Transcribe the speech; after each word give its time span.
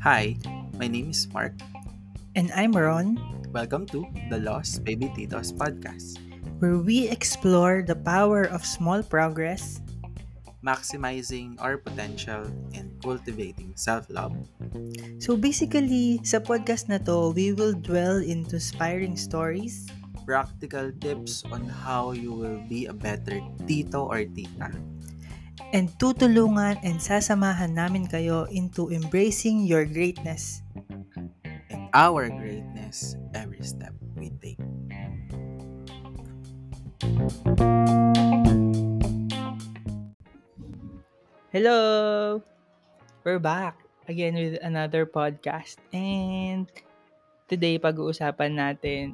Hi, 0.00 0.40
my 0.80 0.88
name 0.88 1.12
is 1.12 1.28
Mark. 1.28 1.52
And 2.32 2.48
I'm 2.56 2.72
Ron, 2.72 3.20
Welcome 3.52 3.84
to 3.92 4.08
the 4.32 4.40
Lost 4.40 4.80
Baby 4.80 5.12
Titos 5.12 5.52
podcast, 5.52 6.16
where 6.56 6.80
we 6.80 7.04
explore 7.12 7.84
the 7.84 8.00
power 8.00 8.48
of 8.48 8.64
small 8.64 9.04
progress 9.04 9.84
maximizing 10.64 11.60
our 11.60 11.76
potential 11.76 12.48
and 12.72 12.88
cultivating 13.04 13.76
self-love. 13.76 14.32
So 15.20 15.36
basically, 15.36 16.24
sa 16.24 16.40
podcast 16.40 16.88
na 16.88 16.96
to, 17.04 17.36
we 17.36 17.52
will 17.52 17.76
dwell 17.76 18.24
into 18.24 18.56
inspiring 18.56 19.20
stories, 19.20 19.84
Practical 20.22 20.94
tips 21.02 21.42
on 21.50 21.66
how 21.66 22.14
you 22.14 22.30
will 22.30 22.62
be 22.70 22.86
a 22.86 22.94
better 22.94 23.42
tito 23.66 24.06
or 24.06 24.22
tita. 24.22 24.70
And 25.72 25.88
tutulungan 25.96 26.76
and 26.84 27.00
sasamahan 27.00 27.72
namin 27.72 28.04
kayo 28.04 28.44
into 28.52 28.92
embracing 28.92 29.64
your 29.64 29.88
greatness. 29.88 30.60
And 31.72 31.88
our 31.96 32.28
greatness 32.28 33.16
every 33.32 33.64
step 33.64 33.96
we 34.12 34.28
take. 34.36 34.60
Hello! 41.48 41.80
We're 43.24 43.40
back 43.40 43.80
again 44.12 44.36
with 44.36 44.60
another 44.60 45.08
podcast. 45.08 45.80
And 45.96 46.68
today, 47.48 47.80
pag-uusapan 47.80 48.60
natin 48.60 49.04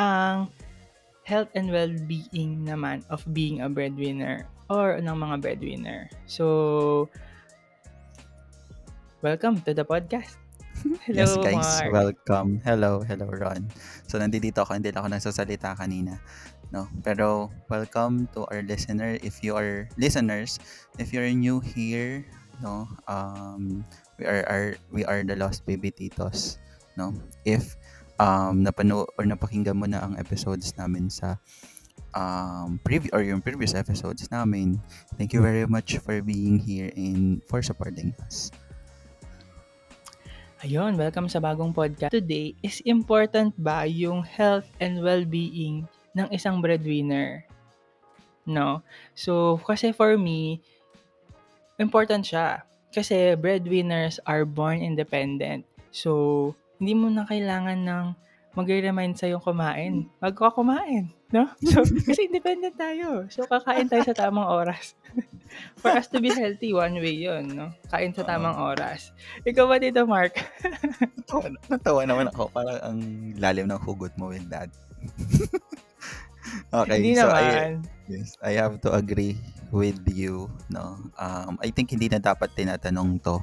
ang 0.00 0.48
health 1.28 1.52
and 1.52 1.68
well-being 1.68 2.64
naman 2.64 3.04
of 3.12 3.20
being 3.32 3.60
a 3.60 3.68
breadwinner 3.68 4.48
or 4.68 4.96
ng 5.00 5.16
mga 5.16 5.34
breadwinner. 5.40 6.08
So, 6.26 7.08
welcome 9.20 9.60
to 9.64 9.74
the 9.74 9.84
podcast. 9.84 10.40
Hello, 11.06 11.24
yes, 11.24 11.32
guys. 11.40 11.68
Mark. 11.80 11.92
Welcome. 11.92 12.50
Hello, 12.64 13.00
hello, 13.04 13.28
Ron. 13.30 13.68
So, 14.08 14.18
nandito 14.18 14.64
ako. 14.64 14.76
Hindi 14.76 14.92
ako 14.92 15.08
nagsasalita 15.08 15.76
kanina. 15.76 16.20
No? 16.72 16.88
Pero, 17.00 17.48
welcome 17.70 18.28
to 18.34 18.44
our 18.50 18.60
listener. 18.64 19.16
If 19.22 19.40
you 19.40 19.56
are 19.56 19.88
listeners, 19.96 20.58
if 20.98 21.14
you're 21.14 21.30
new 21.30 21.60
here, 21.60 22.26
no, 22.60 22.88
um, 23.08 23.84
we 24.18 24.24
are, 24.26 24.42
are 24.48 24.68
we 24.90 25.02
are 25.06 25.22
the 25.22 25.36
Lost 25.36 25.64
Baby 25.64 25.94
Titos. 25.94 26.58
No? 26.98 27.14
If 27.46 27.78
um, 28.18 28.66
napano 28.66 29.06
or 29.18 29.24
napakinggan 29.24 29.78
mo 29.78 29.86
na 29.86 30.02
ang 30.04 30.18
episodes 30.18 30.74
namin 30.76 31.10
sa 31.10 31.38
um, 32.14 32.80
preview 32.80 33.10
or 33.12 33.20
yung 33.20 33.42
previous 33.42 33.74
episodes 33.74 34.30
namin, 34.30 34.80
thank 35.18 35.34
you 35.34 35.42
very 35.42 35.66
much 35.66 35.98
for 36.00 36.22
being 36.22 36.56
here 36.56 36.88
and 36.96 37.42
for 37.50 37.60
supporting 37.60 38.14
us. 38.24 38.48
Ayun, 40.64 40.96
welcome 40.96 41.28
sa 41.28 41.44
bagong 41.44 41.76
podcast. 41.76 42.08
Today 42.08 42.56
is 42.64 42.80
important 42.88 43.52
ba 43.60 43.84
yung 43.84 44.24
health 44.24 44.64
and 44.80 45.04
well-being 45.04 45.84
ng 46.16 46.26
isang 46.32 46.64
breadwinner? 46.64 47.44
No? 48.48 48.80
So, 49.12 49.60
kasi 49.60 49.92
for 49.92 50.16
me, 50.16 50.64
important 51.76 52.24
siya. 52.24 52.64
Kasi 52.96 53.36
breadwinners 53.36 54.16
are 54.24 54.48
born 54.48 54.80
independent. 54.80 55.68
So, 55.92 56.56
hindi 56.80 56.96
mo 56.96 57.12
na 57.12 57.28
kailangan 57.28 57.84
ng 57.84 58.04
magre-remind 58.56 59.20
sa'yo 59.20 59.42
kumain. 59.44 60.08
Wag 60.22 60.32
ka 60.32 60.48
kumain. 60.48 61.12
No? 61.34 61.50
So, 61.66 61.82
kasi 61.82 62.30
independent 62.30 62.78
tayo. 62.78 63.26
So, 63.26 63.42
kakain 63.50 63.90
tayo 63.90 64.06
sa 64.06 64.14
tamang 64.14 64.46
oras. 64.46 64.94
For 65.82 65.90
us 65.90 66.06
to 66.14 66.22
be 66.22 66.30
healthy, 66.30 66.70
one 66.70 66.94
way 67.02 67.18
yun, 67.18 67.50
no? 67.50 67.74
Kain 67.90 68.14
sa 68.14 68.22
tamang 68.22 68.54
oras. 68.54 69.10
Ikaw 69.42 69.66
ba 69.66 69.82
dito, 69.82 70.06
Mark? 70.06 70.38
Natawa, 71.18 71.50
natawa 71.66 72.00
naman 72.06 72.26
ako. 72.30 72.54
Parang 72.54 72.78
ang 72.86 72.98
lalim 73.42 73.66
ng 73.66 73.82
hugot 73.82 74.14
mo 74.14 74.30
with 74.30 74.46
that. 74.46 74.70
okay, 76.70 77.02
Hindi 77.02 77.18
so 77.18 77.26
I, 77.26 77.42
naman. 77.42 77.70
yes, 78.06 78.38
I 78.38 78.54
have 78.54 78.78
to 78.86 78.94
agree 78.94 79.34
with 79.74 79.98
you. 80.06 80.46
No, 80.70 81.02
um, 81.18 81.58
I 81.58 81.74
think 81.74 81.90
hindi 81.90 82.06
na 82.06 82.22
dapat 82.22 82.54
tinatanong 82.54 83.26
to 83.26 83.42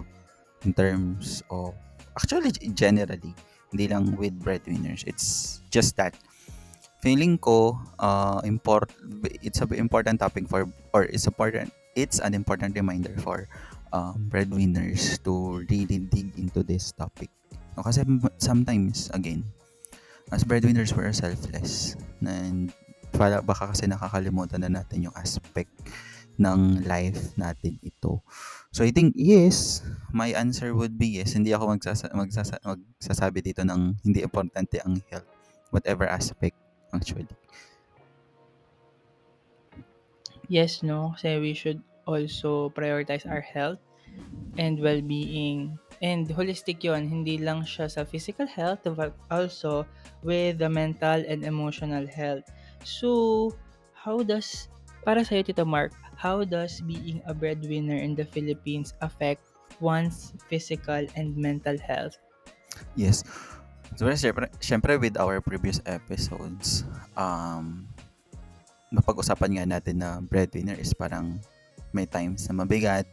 in 0.63 0.71
terms 0.71 1.43
of 1.51 1.75
actually 2.15 2.55
generally 2.71 3.35
hindi 3.71 3.85
lang 3.91 4.15
with 4.15 4.35
breadwinners. 4.39 5.03
It's 5.03 5.59
just 5.67 5.99
that 5.99 6.15
feeling 7.01 7.37
ko 7.37 7.77
uh, 7.97 8.39
import 8.45 8.93
it's 9.41 9.59
a 9.59 9.67
important 9.73 10.21
topic 10.21 10.45
for 10.45 10.69
or 10.93 11.09
it's 11.09 11.25
important 11.25 11.73
it's 11.97 12.21
an 12.21 12.33
important 12.33 12.77
reminder 12.77 13.11
for 13.19 13.49
um, 13.91 14.27
breadwinners 14.31 15.19
to 15.23 15.63
really 15.69 15.99
dig 15.99 16.31
into 16.39 16.63
this 16.63 16.91
topic. 16.91 17.29
No, 17.75 17.83
kasi 17.83 18.03
sometimes, 18.39 19.11
again, 19.13 19.43
as 20.31 20.43
breadwinners, 20.43 20.95
we're 20.95 21.11
selfless. 21.15 21.95
And 22.23 22.71
para, 23.15 23.39
baka 23.43 23.71
kasi 23.71 23.87
nakakalimutan 23.87 24.63
na 24.63 24.81
natin 24.83 25.07
yung 25.07 25.15
aspect 25.15 25.71
ng 26.39 26.83
life 26.87 27.35
natin 27.35 27.79
ito. 27.83 28.23
So, 28.71 28.87
I 28.87 28.91
think, 28.91 29.15
yes, 29.15 29.83
my 30.15 30.31
answer 30.31 30.71
would 30.71 30.95
be 30.95 31.19
yes. 31.19 31.35
Hindi 31.35 31.51
ako 31.51 31.75
magsasa- 31.75 32.11
magsasa- 32.15 32.63
magsasabi 32.63 33.43
dito 33.43 33.63
ng 33.67 33.99
hindi 34.03 34.23
importante 34.23 34.79
ang 34.83 34.99
health. 35.11 35.27
Whatever 35.71 36.07
aspect, 36.07 36.55
actually. 36.93 37.27
Yes, 40.47 40.83
no? 40.83 41.15
say 41.17 41.39
we 41.39 41.53
should 41.55 41.81
also 42.05 42.69
prioritize 42.77 43.25
our 43.25 43.41
health 43.41 43.79
and 44.57 44.79
well-being. 44.81 45.79
And 46.01 46.27
holistic 46.29 46.83
yon 46.83 47.03
hindi 47.13 47.37
lang 47.47 47.63
siya 47.65 47.87
sa 47.91 48.03
physical 48.05 48.47
health, 48.47 48.83
but 48.99 49.13
also 49.31 49.85
with 50.23 50.59
the 50.59 50.69
mental 50.69 51.19
and 51.31 51.41
emotional 51.45 52.05
health. 52.07 52.45
So, 52.83 53.09
how 53.93 54.17
does, 54.31 54.69
para 55.05 55.23
sa'yo, 55.25 55.43
Tito 55.47 55.65
Mark, 55.65 55.93
how 56.17 56.43
does 56.45 56.81
being 56.81 57.21
a 57.25 57.33
breadwinner 57.33 57.97
in 57.97 58.13
the 58.15 58.25
Philippines 58.25 58.93
affect 59.01 59.43
one's 59.81 60.33
physical 60.49 61.03
and 61.17 61.37
mental 61.37 61.77
health? 61.79 62.17
Yes. 62.95 63.23
So, 63.99 64.07
syempre, 64.15 64.47
syempre 64.63 64.95
with 64.97 65.19
our 65.19 65.43
previous 65.43 65.83
episodes, 65.83 66.87
um, 67.13 67.85
napag-usapan 68.91 69.51
nga 69.55 69.65
natin 69.77 70.03
na 70.03 70.19
breadwinner 70.19 70.75
is 70.75 70.91
parang 70.95 71.39
may 71.91 72.07
times 72.07 72.47
na 72.47 72.55
mabigat, 72.63 73.07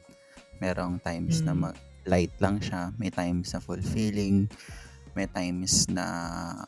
merong 0.58 0.98
times 1.02 1.42
na 1.42 1.54
Mm. 1.54 1.60
ma- 1.62 1.80
light 2.08 2.32
lang 2.40 2.58
siya, 2.58 2.90
may 2.96 3.12
times 3.12 3.52
na 3.52 3.60
fulfilling, 3.60 4.48
may 5.12 5.28
times 5.28 5.84
na 5.90 6.06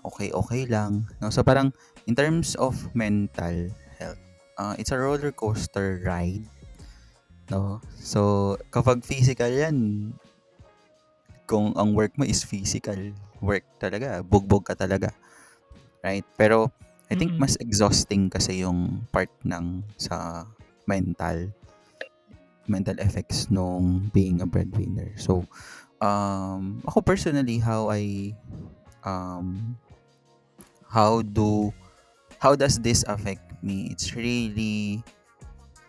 okay-okay 0.05 0.67
lang. 0.69 1.07
No? 1.19 1.33
So 1.33 1.41
parang 1.41 1.73
in 2.05 2.15
terms 2.15 2.55
of 2.61 2.77
mental 2.93 3.73
health, 3.97 4.21
uh, 4.59 4.77
it's 4.77 4.93
a 4.93 4.99
roller 4.99 5.33
coaster 5.33 6.03
ride. 6.05 6.45
No? 7.49 7.81
So 7.99 8.55
kapag 8.71 9.03
physical 9.03 9.49
yan, 9.49 10.13
kung 11.49 11.75
ang 11.75 11.97
work 11.99 12.15
mo 12.15 12.23
is 12.23 12.47
physical 12.47 12.99
work 13.41 13.65
talaga, 13.81 14.21
bugbog 14.25 14.69
ka 14.69 14.77
talaga. 14.77 15.13
Right? 16.01 16.25
Pero 16.37 16.73
I 17.11 17.19
think 17.19 17.35
mas 17.35 17.59
exhausting 17.59 18.31
kasi 18.31 18.63
yung 18.63 19.03
part 19.11 19.33
ng 19.43 19.83
sa 19.99 20.47
mental 20.87 21.51
mental 22.71 22.95
effects 23.03 23.51
nung 23.51 24.07
being 24.15 24.39
a 24.41 24.47
breadwinner. 24.47 25.11
So, 25.19 25.43
um, 25.99 26.79
ako 26.87 27.03
personally, 27.03 27.59
how 27.59 27.91
I, 27.91 28.31
um, 29.03 29.75
how 30.87 31.27
do, 31.27 31.75
how 32.39 32.55
does 32.55 32.79
this 32.79 33.03
affect 33.11 33.43
me? 33.59 33.91
It's 33.91 34.15
really, 34.15 35.03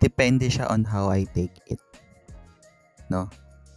depende 0.02 0.50
siya 0.50 0.74
on 0.74 0.82
how 0.90 1.14
I 1.14 1.30
take 1.30 1.54
it. 1.70 1.80
No? 3.14 3.30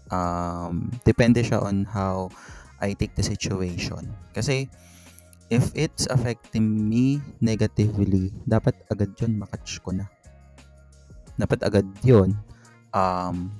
Um, 0.08 0.88
depende 1.04 1.44
siya 1.44 1.60
on 1.60 1.84
how 1.84 2.32
I 2.82 2.96
take 2.96 3.14
the 3.14 3.22
situation. 3.26 4.10
Kasi, 4.34 4.66
if 5.52 5.70
it's 5.76 6.10
affecting 6.10 6.66
me 6.88 7.22
negatively, 7.38 8.32
dapat 8.48 8.74
agad 8.90 9.14
yun 9.20 9.38
makatch 9.38 9.78
ko 9.84 9.94
na. 9.94 10.06
Dapat 11.38 11.66
agad 11.66 11.86
yun 12.06 12.34
um, 12.94 13.50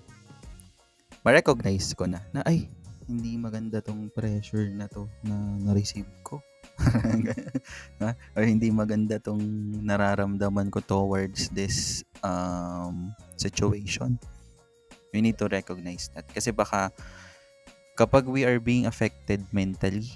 ma-recognize 1.27 1.93
ko 1.99 2.07
na, 2.07 2.23
na 2.31 2.47
ay, 2.47 2.71
hindi 3.05 3.37
maganda 3.37 3.85
tong 3.85 4.09
pressure 4.15 4.73
na 4.73 4.89
to 4.89 5.11
na 5.27 5.37
na-receive 5.61 6.09
ko. 6.25 6.41
Or 8.37 8.43
hindi 8.45 8.73
maganda 8.73 9.21
tong 9.21 9.45
nararamdaman 9.85 10.73
ko 10.73 10.81
towards 10.81 11.53
this 11.53 12.01
um, 12.25 13.13
situation. 13.37 14.17
We 15.13 15.21
need 15.21 15.37
to 15.39 15.53
recognize 15.53 16.09
that. 16.17 16.25
Kasi 16.33 16.51
baka 16.51 16.91
kapag 17.95 18.27
we 18.27 18.43
are 18.43 18.59
being 18.59 18.87
affected 18.87 19.43
mentally, 19.55 20.11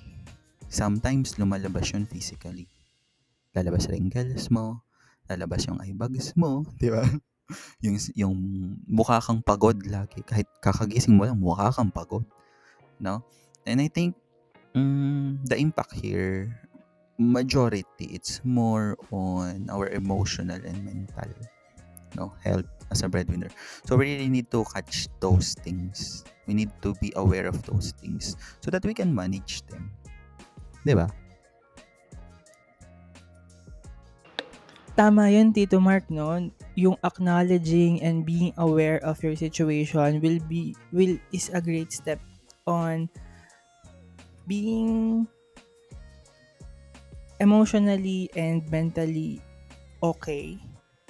sometimes 0.69 1.39
lumalabas 1.39 1.95
yun 1.95 2.05
physically. 2.07 2.67
Lalabas 3.55 3.89
wrinkles 3.89 4.51
mo, 4.51 4.83
lalabas 5.31 5.67
yung 5.67 5.81
eye 5.81 5.97
bags 5.97 6.35
mo, 6.35 6.67
di 6.79 6.91
ba? 6.91 7.07
yung, 7.85 7.97
yung 8.15 8.35
mukha 8.85 9.23
kang 9.23 9.41
pagod 9.41 9.79
lagi. 9.89 10.21
Kahit 10.27 10.47
kakagising 10.61 11.17
mo 11.17 11.25
lang, 11.25 11.41
mukha 11.41 11.73
kang 11.73 11.91
pagod. 11.91 12.27
No? 13.01 13.25
And 13.65 13.81
I 13.81 13.89
think, 13.89 14.19
mm, 14.77 15.47
the 15.47 15.57
impact 15.57 15.97
here, 15.97 16.53
majority, 17.19 18.11
it's 18.15 18.43
more 18.45 18.95
on 19.11 19.67
our 19.73 19.89
emotional 19.91 20.61
and 20.63 20.85
mental 20.85 21.31
no 22.17 22.33
help 22.45 22.65
as 22.91 23.03
a 23.03 23.09
breadwinner. 23.09 23.51
So 23.85 23.97
we 23.97 24.17
really 24.17 24.29
need 24.29 24.51
to 24.53 24.65
catch 24.73 25.09
those 25.21 25.53
things. 25.61 26.25
We 26.47 26.55
need 26.55 26.73
to 26.81 26.95
be 27.01 27.13
aware 27.17 27.47
of 27.47 27.61
those 27.69 27.93
things 28.01 28.37
so 28.61 28.71
that 28.71 28.85
we 28.85 28.95
can 28.95 29.13
manage 29.13 29.65
them. 29.69 29.93
'Di 30.85 30.97
ba? 30.97 31.09
Tama 34.99 35.31
yun, 35.31 35.55
Tito 35.55 35.79
Mark, 35.79 36.11
no? 36.11 36.51
Yung 36.75 36.99
acknowledging 37.07 38.03
and 38.03 38.27
being 38.27 38.51
aware 38.59 38.99
of 39.07 39.23
your 39.23 39.39
situation 39.39 40.19
will 40.19 40.43
be 40.51 40.75
will 40.91 41.15
is 41.31 41.55
a 41.55 41.63
great 41.63 41.95
step 41.95 42.19
on 42.67 43.07
being 44.51 45.23
emotionally 47.39 48.27
and 48.35 48.67
mentally 48.75 49.39
okay. 50.03 50.59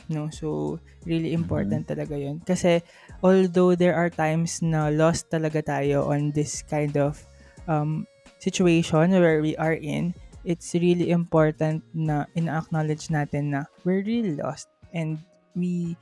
No? 0.08 0.32
So, 0.32 0.81
really 1.05 1.32
important 1.32 1.88
talaga 1.88 2.16
yun. 2.16 2.40
Kasi, 2.43 2.81
although 3.22 3.76
there 3.76 3.94
are 3.94 4.08
times 4.08 4.60
na 4.64 4.88
lost 4.88 5.28
talaga 5.28 5.60
tayo 5.60 6.08
on 6.08 6.32
this 6.32 6.64
kind 6.64 6.96
of 6.96 7.20
um, 7.69 8.08
situation 8.40 9.12
where 9.12 9.40
we 9.44 9.56
are 9.56 9.76
in, 9.76 10.16
it's 10.49 10.72
really 10.75 11.12
important 11.12 11.84
na 11.93 12.25
ina-acknowledge 12.32 13.12
natin 13.12 13.52
na 13.52 13.60
we're 13.84 14.02
really 14.02 14.32
lost 14.32 14.72
and 14.96 15.20
we 15.52 15.93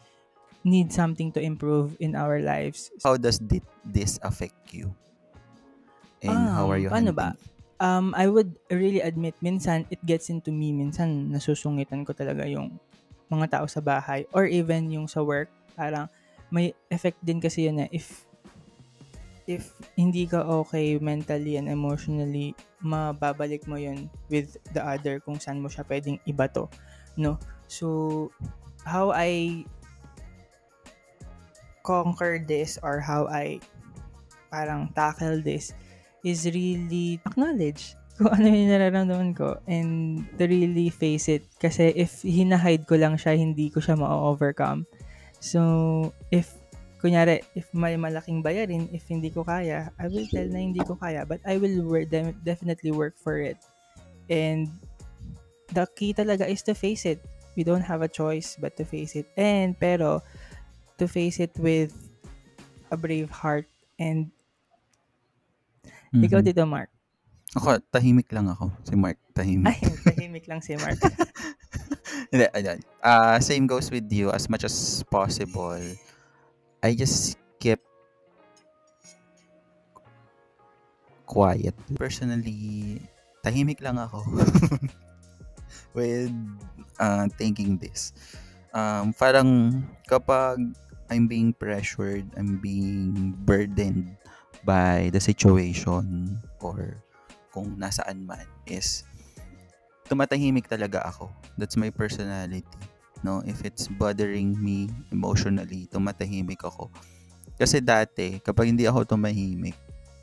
need 0.66 0.90
something 0.90 1.30
to 1.34 1.40
improve 1.40 1.94
in 1.98 2.14
our 2.14 2.42
lives. 2.42 2.90
How 3.02 3.16
does 3.16 3.38
thi- 3.38 3.64
this 3.86 4.18
affect 4.22 4.74
you? 4.74 4.94
And 6.22 6.50
how 6.50 6.70
are 6.70 6.78
you 6.78 6.90
paano 6.90 7.14
ba? 7.14 7.34
handling 7.34 7.42
it? 7.42 7.54
Um, 7.76 8.16
I 8.16 8.26
would 8.26 8.56
really 8.72 9.04
admit, 9.04 9.36
minsan 9.44 9.84
it 9.92 10.00
gets 10.00 10.32
into 10.32 10.48
me. 10.48 10.72
Minsan 10.72 11.28
nasusungitan 11.28 12.08
ko 12.08 12.16
talaga 12.16 12.48
yung 12.48 12.80
mga 13.26 13.58
tao 13.58 13.66
sa 13.66 13.82
bahay 13.82 14.24
or 14.30 14.46
even 14.46 14.90
yung 14.90 15.10
sa 15.10 15.22
work. 15.22 15.50
Parang 15.74 16.06
may 16.50 16.72
effect 16.90 17.18
din 17.22 17.42
kasi 17.42 17.66
yun 17.66 17.82
eh. 17.82 17.90
If 17.90 18.26
if 19.46 19.70
hindi 19.94 20.26
ka 20.26 20.42
okay 20.42 20.98
mentally 20.98 21.54
and 21.54 21.70
emotionally, 21.70 22.54
mababalik 22.82 23.62
mo 23.70 23.78
yun 23.78 24.10
with 24.26 24.58
the 24.74 24.82
other 24.82 25.22
kung 25.22 25.38
saan 25.38 25.62
mo 25.62 25.70
siya 25.70 25.86
pwedeng 25.86 26.18
ibato. 26.26 26.66
No? 27.14 27.38
So, 27.70 28.30
how 28.82 29.14
I 29.14 29.62
conquer 31.86 32.42
this 32.42 32.78
or 32.82 32.98
how 32.98 33.30
I 33.30 33.62
parang 34.50 34.90
tackle 34.94 35.38
this 35.38 35.70
is 36.26 36.50
really 36.50 37.22
acknowledge 37.22 37.94
kung 38.16 38.32
ano 38.32 38.48
yung 38.48 38.72
nararamdaman 38.72 39.36
ko 39.36 39.60
and 39.68 40.24
to 40.40 40.48
really 40.48 40.88
face 40.88 41.28
it. 41.28 41.44
Kasi 41.60 41.92
if 41.92 42.24
hinahide 42.24 42.88
ko 42.88 42.96
lang 42.96 43.20
siya, 43.20 43.36
hindi 43.36 43.68
ko 43.68 43.80
siya 43.80 43.96
ma-overcome. 44.00 44.88
So, 45.38 46.12
if, 46.32 46.56
kunyari, 47.04 47.44
if 47.52 47.68
may 47.76 48.00
malaking 48.00 48.40
bayarin, 48.40 48.88
if 48.90 49.04
hindi 49.06 49.28
ko 49.28 49.44
kaya, 49.44 49.92
I 50.00 50.08
will 50.08 50.24
tell 50.32 50.48
na 50.48 50.64
hindi 50.64 50.80
ko 50.80 50.96
kaya. 50.96 51.28
But 51.28 51.44
I 51.44 51.60
will 51.60 51.84
work, 51.84 52.08
definitely 52.42 52.90
work 52.90 53.20
for 53.20 53.36
it. 53.36 53.60
And 54.32 54.72
the 55.76 55.84
key 55.92 56.16
talaga 56.16 56.48
is 56.48 56.64
to 56.66 56.74
face 56.74 57.04
it. 57.04 57.20
We 57.52 57.64
don't 57.64 57.84
have 57.84 58.00
a 58.00 58.08
choice 58.08 58.56
but 58.56 58.76
to 58.80 58.84
face 58.88 59.12
it. 59.12 59.28
And, 59.36 59.76
pero, 59.76 60.24
to 60.96 61.04
face 61.04 61.36
it 61.36 61.52
with 61.60 61.92
a 62.88 62.96
brave 62.96 63.28
heart 63.28 63.68
and 64.00 64.32
ikaw 66.16 66.40
Mhm. 66.40 66.48
dito, 66.48 66.64
Mark. 66.64 66.95
Ako, 67.56 67.80
tahimik 67.88 68.28
lang 68.36 68.52
ako. 68.52 68.68
Si 68.84 68.92
Mark, 68.92 69.16
tahimik. 69.32 69.72
Ay, 69.72 69.80
tahimik 70.12 70.44
lang 70.44 70.60
si 70.60 70.76
Mark. 70.76 71.00
Hindi, 72.32 72.46
ayan. 72.52 72.84
Uh, 73.00 73.40
same 73.40 73.64
goes 73.64 73.88
with 73.88 74.04
you. 74.12 74.28
As 74.28 74.52
much 74.52 74.60
as 74.60 75.00
possible, 75.08 75.80
I 76.84 76.92
just 76.92 77.40
keep 77.56 77.80
quiet. 81.24 81.72
Personally, 81.96 83.00
tahimik 83.40 83.80
lang 83.80 83.96
ako 83.96 84.20
with 85.96 86.36
uh, 87.00 87.24
thinking 87.40 87.80
this. 87.80 88.12
Um, 88.76 89.16
parang 89.16 89.80
kapag 90.12 90.60
I'm 91.08 91.24
being 91.24 91.56
pressured, 91.56 92.28
I'm 92.36 92.60
being 92.60 93.32
burdened 93.48 94.20
by 94.68 95.08
the 95.08 95.22
situation 95.24 96.36
or 96.60 97.00
kung 97.56 97.80
nasaan 97.80 98.28
man 98.28 98.44
is 98.68 99.08
tumatahimik 100.12 100.68
talaga 100.68 101.00
ako. 101.08 101.32
That's 101.56 101.80
my 101.80 101.88
personality. 101.88 102.68
No, 103.24 103.40
if 103.48 103.64
it's 103.64 103.88
bothering 103.88 104.60
me 104.60 104.92
emotionally, 105.08 105.88
tumatahimik 105.88 106.60
ako. 106.60 106.92
Kasi 107.56 107.80
dati, 107.80 108.36
kapag 108.44 108.76
hindi 108.76 108.84
ako 108.84 109.16
tumahimik, 109.16 109.74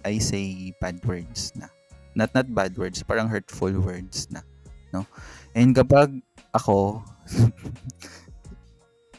I 0.06 0.22
say 0.22 0.78
bad 0.78 1.02
words 1.02 1.50
na. 1.58 1.74
Not 2.14 2.38
not 2.38 2.46
bad 2.54 2.78
words, 2.78 3.02
parang 3.02 3.26
hurtful 3.26 3.74
words 3.82 4.30
na, 4.30 4.46
no? 4.94 5.10
And 5.58 5.74
kapag 5.74 6.22
ako 6.54 7.02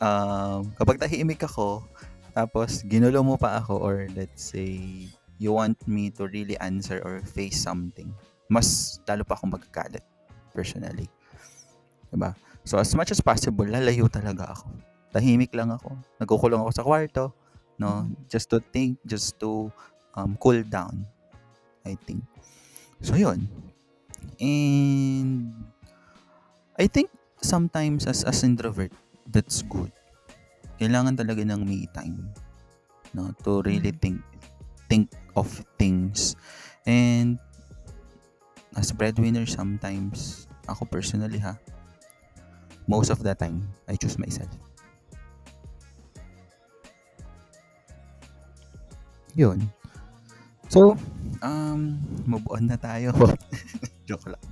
um, 0.07 0.71
kapag 0.79 1.03
tahimik 1.03 1.43
ako, 1.43 1.83
tapos 2.31 2.87
ginulo 2.87 3.27
mo 3.27 3.35
pa 3.35 3.59
ako 3.59 3.83
or 3.83 4.07
let's 4.15 4.55
say 4.55 5.11
you 5.45 5.53
want 5.53 5.77
me 5.85 6.09
to 6.17 6.25
really 6.33 6.57
answer 6.65 7.05
or 7.05 7.21
face 7.21 7.61
something, 7.61 8.09
mas 8.49 8.97
lalo 9.05 9.29
pa 9.29 9.37
akong 9.37 9.53
magkakalat 9.53 10.01
personally. 10.57 11.13
Diba? 12.09 12.33
So, 12.65 12.81
as 12.81 12.97
much 12.97 13.13
as 13.13 13.21
possible, 13.21 13.69
lalayo 13.69 14.09
talaga 14.09 14.57
ako. 14.57 14.73
Tahimik 15.13 15.53
lang 15.53 15.69
ako. 15.69 16.01
Nagkukulong 16.17 16.65
ako 16.65 16.73
sa 16.73 16.81
kwarto. 16.81 17.37
No? 17.77 18.09
Just 18.33 18.49
to 18.49 18.65
think, 18.73 18.97
just 19.05 19.37
to 19.37 19.69
um, 20.17 20.33
cool 20.41 20.65
down. 20.65 21.05
I 21.85 22.01
think. 22.09 22.25
So, 23.05 23.13
yun. 23.21 23.45
And 24.41 25.53
I 26.81 26.89
think 26.89 27.13
sometimes 27.45 28.09
as, 28.09 28.25
as 28.25 28.41
introvert, 28.41 28.97
that's 29.29 29.61
good. 29.61 29.93
Kailangan 30.81 31.21
talaga 31.21 31.45
ng 31.45 31.61
me 31.69 31.85
time. 31.93 32.33
No? 33.13 33.37
To 33.45 33.61
really 33.61 33.93
Mm. 33.93 34.01
think 34.01 34.19
think 34.89 35.13
of 35.37 35.49
things. 35.79 36.37
And 36.87 37.39
as 38.77 38.91
a 38.91 38.95
breadwinner, 38.95 39.47
sometimes, 39.47 40.47
ako 40.69 40.85
personally 40.87 41.39
ha, 41.39 41.57
most 42.87 43.11
of 43.11 43.23
the 43.23 43.35
time, 43.35 43.65
I 43.89 43.97
choose 43.97 44.19
myself. 44.19 44.51
Yun. 49.35 49.67
So, 50.69 50.97
um, 51.43 51.99
move 52.27 52.47
on 52.51 52.71
na 52.71 52.79
tayo. 52.79 53.11
Joke 54.09 54.31
lang. 54.31 54.47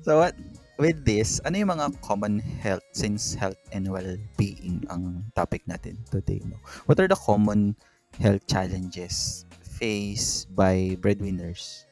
So, 0.00 0.24
what, 0.24 0.34
with 0.80 1.04
this, 1.04 1.40
ano 1.44 1.60
yung 1.60 1.72
mga 1.74 2.00
common 2.00 2.40
health, 2.40 2.84
since 2.92 3.34
health 3.34 3.58
and 3.72 3.84
well-being 3.90 4.86
ang 4.88 5.28
topic 5.36 5.66
natin 5.68 6.00
today, 6.08 6.40
no? 6.48 6.56
What 6.88 6.96
are 7.00 7.10
the 7.10 7.18
common 7.18 7.76
health 8.16 8.46
challenges 8.48 9.47
faced 9.78 10.50
by 10.52 10.98
breadwinners 10.98 11.86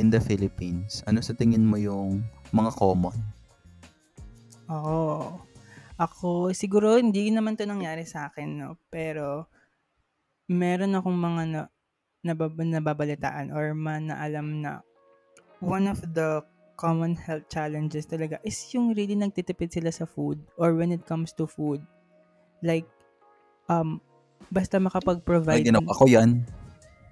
in 0.00 0.08
the 0.08 0.18
Philippines? 0.18 1.04
Ano 1.04 1.20
sa 1.20 1.36
tingin 1.36 1.68
mo 1.68 1.76
yung 1.76 2.24
mga 2.50 2.72
common? 2.80 3.16
Oo. 4.72 5.36
Ako, 6.00 6.56
siguro 6.56 6.96
hindi 6.96 7.28
naman 7.28 7.60
to 7.60 7.68
nangyari 7.68 8.08
sa 8.08 8.32
akin, 8.32 8.48
no? 8.56 8.80
Pero, 8.88 9.44
meron 10.48 10.96
akong 10.96 11.18
mga 11.20 11.42
na, 11.52 11.62
nabab, 12.24 12.56
nababalitaan 12.56 13.52
or 13.52 13.76
man 13.76 14.08
na 14.08 14.16
alam 14.24 14.64
na 14.64 14.80
one 15.60 15.84
of 15.84 16.00
the 16.16 16.40
common 16.80 17.12
health 17.12 17.44
challenges 17.52 18.08
talaga 18.08 18.40
is 18.40 18.56
yung 18.72 18.96
really 18.96 19.12
nagtitipid 19.12 19.68
sila 19.68 19.92
sa 19.92 20.08
food 20.08 20.40
or 20.56 20.72
when 20.72 20.88
it 20.88 21.04
comes 21.04 21.36
to 21.36 21.44
food. 21.44 21.84
Like, 22.64 22.88
um, 23.68 24.00
basta 24.48 24.80
Ay, 24.80 24.88
makapag-provide 24.88 25.68
di 25.68 25.72
na- 25.72 25.84
ako 25.84 26.08
yan. 26.08 26.40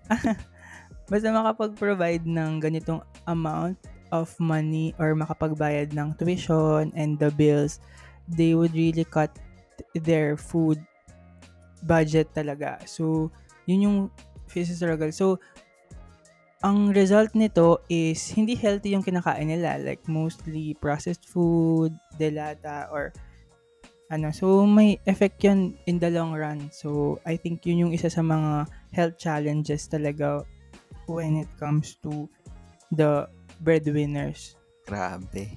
basta 1.10 1.28
makapag-provide 1.32 2.24
ng 2.28 2.60
ganitong 2.60 3.00
amount 3.28 3.76
of 4.12 4.32
money 4.40 4.96
or 4.96 5.12
makapagbayad 5.12 5.92
ng 5.92 6.16
tuition 6.16 6.92
and 6.96 7.20
the 7.20 7.28
bills, 7.32 7.80
they 8.28 8.52
would 8.56 8.72
really 8.72 9.04
cut 9.04 9.32
their 9.92 10.36
food 10.36 10.80
budget 11.84 12.28
talaga. 12.34 12.80
So, 12.88 13.32
yun 13.68 13.84
yung 13.84 13.98
struggle. 14.48 15.12
So, 15.12 15.38
ang 16.64 16.90
result 16.90 17.38
nito 17.38 17.86
is 17.86 18.18
hindi 18.34 18.58
healthy 18.58 18.96
yung 18.96 19.06
kinakain 19.06 19.46
nila. 19.46 19.78
Like, 19.78 20.02
mostly 20.10 20.74
processed 20.74 21.28
food, 21.28 21.94
delata, 22.18 22.90
or 22.90 23.14
ano, 24.08 24.32
so 24.32 24.64
may 24.64 24.96
effect 25.04 25.44
yun 25.44 25.76
in 25.84 26.00
the 26.00 26.08
long 26.08 26.32
run. 26.32 26.72
So, 26.72 27.20
I 27.28 27.36
think 27.36 27.64
yun 27.68 27.88
yung 27.88 27.92
isa 27.92 28.08
sa 28.08 28.24
mga 28.24 28.68
health 28.92 29.16
challenges 29.20 29.88
talaga 29.88 30.44
when 31.08 31.44
it 31.44 31.50
comes 31.60 31.96
to 32.04 32.28
the 32.92 33.28
breadwinners. 33.60 34.56
Grabe. 34.88 35.56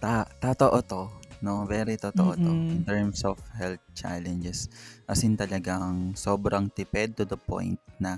Ta 0.00 0.24
totoo 0.40 0.80
to. 0.88 1.02
No, 1.44 1.68
very 1.68 2.00
totoo 2.00 2.32
to 2.32 2.48
in 2.48 2.80
terms 2.88 3.20
of 3.28 3.36
health 3.52 3.84
challenges. 3.92 4.72
As 5.04 5.20
in 5.20 5.36
talagang 5.36 6.16
sobrang 6.16 6.72
tipid 6.72 7.12
to 7.20 7.28
the 7.28 7.36
point 7.36 7.76
na 8.00 8.16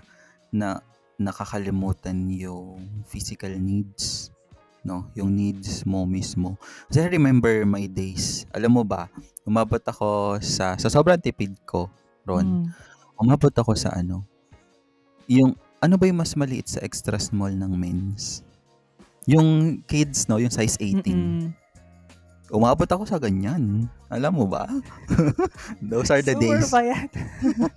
na 0.54 0.78
nakakalimutan 1.18 2.30
yung 2.30 3.02
physical 3.10 3.50
needs, 3.50 4.30
no? 4.87 5.06
Yung 5.18 5.35
needs 5.35 5.82
mo 5.87 6.04
mismo. 6.04 6.58
Kasi 6.88 7.06
I 7.06 7.08
remember 7.12 7.66
my 7.66 7.87
days. 7.87 8.47
Alam 8.54 8.80
mo 8.80 8.82
ba, 8.87 9.11
umabot 9.42 9.80
ako 9.82 10.38
sa 10.42 10.78
sa 10.78 10.88
sobrang 10.88 11.18
tipid 11.18 11.56
ko, 11.66 11.90
Ron. 12.28 12.47
Mm. 12.47 12.66
Umabot 13.18 13.54
ako 13.54 13.75
sa 13.75 13.94
ano, 13.94 14.23
yung 15.28 15.52
ano 15.78 15.94
ba 15.94 16.04
yung 16.11 16.18
mas 16.18 16.35
maliit 16.35 16.66
sa 16.66 16.82
extra 16.82 17.20
small 17.20 17.54
ng 17.54 17.73
men's? 17.75 18.42
Yung 19.28 19.80
kids, 19.85 20.26
no? 20.26 20.40
Yung 20.40 20.50
size 20.50 20.80
18. 20.80 21.04
Mm-mm. 21.04 21.52
Umabot 22.49 22.88
ako 22.88 23.04
sa 23.04 23.20
ganyan. 23.20 23.87
Alam 24.08 24.40
mo 24.40 24.47
ba? 24.49 24.64
Those 25.85 26.08
are 26.08 26.25
the 26.25 26.32
Super 26.32 26.64
days. 26.64 26.73
payat. 26.73 27.11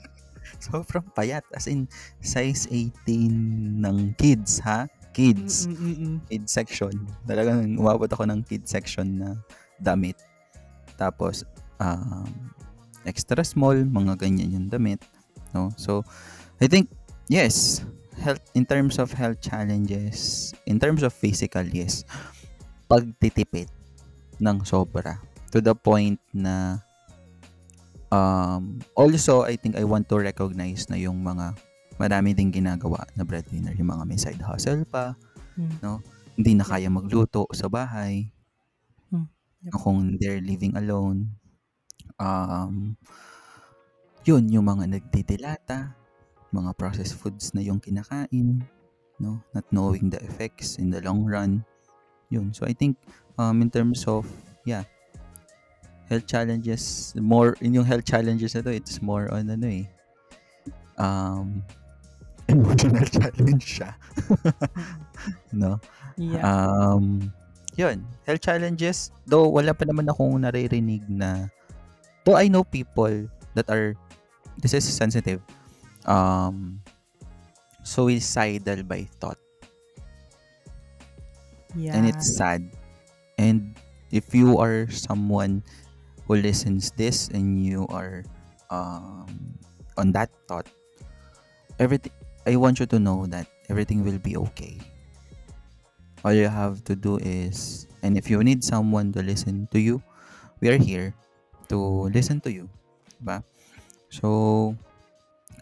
Sobrang 0.65 1.07
payat. 1.11 1.43
As 1.51 1.67
in, 1.67 1.91
size 2.23 2.71
18 2.71 3.83
ng 3.83 4.15
kids, 4.15 4.63
ha? 4.63 4.87
Kids. 5.11 5.67
Mm-mm-mm. 5.67 6.23
Kids 6.27 6.51
section. 6.51 6.93
Talagang 7.27 7.75
umabot 7.75 8.07
ako 8.07 8.27
ng 8.27 8.43
kids 8.47 8.71
section 8.71 9.19
na 9.19 9.29
damit. 9.79 10.15
Tapos, 10.95 11.43
um, 11.81 12.27
extra 13.03 13.43
small, 13.43 13.75
mga 13.75 14.19
ganyan 14.21 14.55
yung 14.55 14.67
damit. 14.71 15.03
No? 15.51 15.73
So, 15.75 16.05
I 16.61 16.67
think, 16.69 16.87
yes, 17.27 17.83
health, 18.21 18.41
in 18.53 18.63
terms 18.63 19.01
of 19.01 19.11
health 19.11 19.41
challenges, 19.41 20.53
in 20.69 20.79
terms 20.79 21.01
of 21.03 21.11
physical, 21.11 21.65
yes, 21.65 22.05
pagtitipid 22.91 23.71
ng 24.41 24.57
sobra 24.67 25.21
to 25.51 25.59
the 25.59 25.75
point 25.75 26.19
na 26.31 26.79
um, 28.11 28.79
also 28.95 29.43
I 29.47 29.55
think 29.55 29.75
I 29.75 29.83
want 29.87 30.11
to 30.11 30.19
recognize 30.19 30.91
na 30.91 30.99
yung 30.99 31.23
mga 31.23 31.55
marami 31.99 32.31
ding 32.31 32.51
ginagawa 32.53 33.03
na 33.15 33.23
breadwinner. 33.23 33.73
Yung 33.75 33.91
mga 33.91 34.03
may 34.07 34.19
side 34.19 34.41
hustle 34.43 34.85
pa 34.87 35.15
Mm. 35.59 35.99
hindi 36.39 36.51
na 36.55 36.63
kaya 36.63 36.87
magluto 36.87 37.43
sa 37.51 37.67
bahay. 37.67 38.31
Hmm. 39.11 39.27
Yep. 39.67 39.71
kung 39.77 40.15
they're 40.17 40.41
living 40.41 40.73
alone. 40.79 41.35
Um 42.17 42.95
yun 44.23 44.47
yung 44.49 44.65
mga 44.65 44.89
nagdidilata 44.89 45.91
mga 46.55 46.71
processed 46.77 47.17
foods 47.19 47.51
na 47.53 47.61
yung 47.61 47.79
kinakain 47.83 48.63
no? 49.19 49.43
Not 49.53 49.67
knowing 49.69 50.09
the 50.09 50.17
effects 50.23 50.79
in 50.81 50.89
the 50.89 51.03
long 51.03 51.27
run. 51.27 51.61
Yun. 52.31 52.55
So 52.55 52.65
i 52.65 52.73
think 52.73 52.95
um 53.37 53.59
in 53.61 53.69
terms 53.69 54.07
of 54.07 54.23
yeah 54.63 54.87
health 56.07 56.25
challenges 56.25 57.11
more 57.19 57.59
in 57.59 57.75
yung 57.75 57.85
health 57.85 58.07
challenges 58.07 58.55
na 58.55 58.63
to 58.63 58.71
it's 58.71 59.03
more 59.03 59.27
on 59.31 59.51
ano 59.51 59.67
eh 59.67 59.85
um 60.95 61.61
emotional 62.51 63.07
challenge 63.15 63.65
siya 63.79 63.95
no 65.61 65.79
Yeah. 66.21 66.43
Um, 66.43 67.33
yun, 67.73 68.05
health 68.27 68.45
challenges, 68.45 69.11
though 69.25 69.47
wala 69.47 69.73
pa 69.73 69.87
naman 69.87 70.05
akong 70.05 70.37
naririnig 70.43 71.07
na, 71.07 71.47
though 72.27 72.35
I 72.37 72.45
know 72.45 72.63
people 72.63 73.25
that 73.55 73.67
are, 73.71 73.95
this 74.59 74.73
is 74.77 74.85
sensitive, 74.85 75.41
um, 76.05 76.81
suicidal 77.83 78.83
by 78.83 79.07
thought. 79.19 79.39
yeah. 81.75 81.95
And 81.95 82.07
it's 82.07 82.35
sad. 82.35 82.67
And 83.37 83.75
if 84.11 84.35
you 84.35 84.59
are 84.59 84.91
someone 84.91 85.63
who 86.27 86.35
listens 86.35 86.91
this 86.93 87.29
and 87.29 87.57
you 87.63 87.87
are 87.89 88.23
um, 88.69 89.57
on 89.97 90.11
that 90.11 90.29
thought, 90.47 90.67
everything, 91.79 92.11
I 92.45 92.57
want 92.57 92.81
you 92.81 92.87
to 92.89 92.97
know 92.97 93.29
that 93.29 93.45
everything 93.69 94.01
will 94.01 94.17
be 94.17 94.37
okay. 94.49 94.81
All 96.25 96.33
you 96.33 96.49
have 96.49 96.83
to 96.85 96.93
do 96.95 97.17
is, 97.21 97.85
and 98.01 98.17
if 98.17 98.29
you 98.29 98.41
need 98.41 98.63
someone 98.63 99.13
to 99.13 99.21
listen 99.21 99.69
to 99.73 99.79
you, 99.79 100.01
we 100.61 100.69
are 100.69 100.77
here 100.77 101.13
to 101.69 102.09
listen 102.13 102.41
to 102.45 102.51
you. 102.53 102.69
Diba? 103.21 103.41
So, 104.09 104.75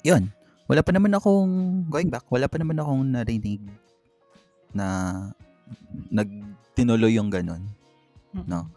yun. 0.03 0.31
Wala 0.69 0.83
pa 0.83 0.91
naman 0.93 1.15
akong, 1.15 1.85
going 1.89 2.11
back, 2.13 2.27
wala 2.29 2.47
pa 2.47 2.61
naman 2.61 2.77
akong 2.77 3.03
narinig 3.11 3.63
na 4.71 5.31
nagtinuloy 6.13 7.15
yung 7.17 7.33
ganun. 7.33 7.65
No. 8.45 8.69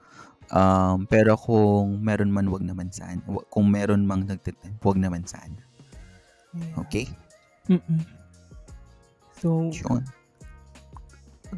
Um, 0.52 1.04
pero 1.08 1.36
kung 1.36 2.00
meron 2.00 2.32
man, 2.32 2.48
wag 2.48 2.64
naman 2.64 2.92
sana. 2.92 3.20
Kung 3.52 3.68
meron 3.72 4.04
mang 4.04 4.24
nagtitim, 4.24 4.76
wag 4.80 4.98
naman 5.00 5.24
sana. 5.28 5.56
Yeah. 6.52 6.80
Okay? 6.84 7.06
Mm-mm. 7.70 8.00
So, 9.38 9.70
Yun. 9.70 10.02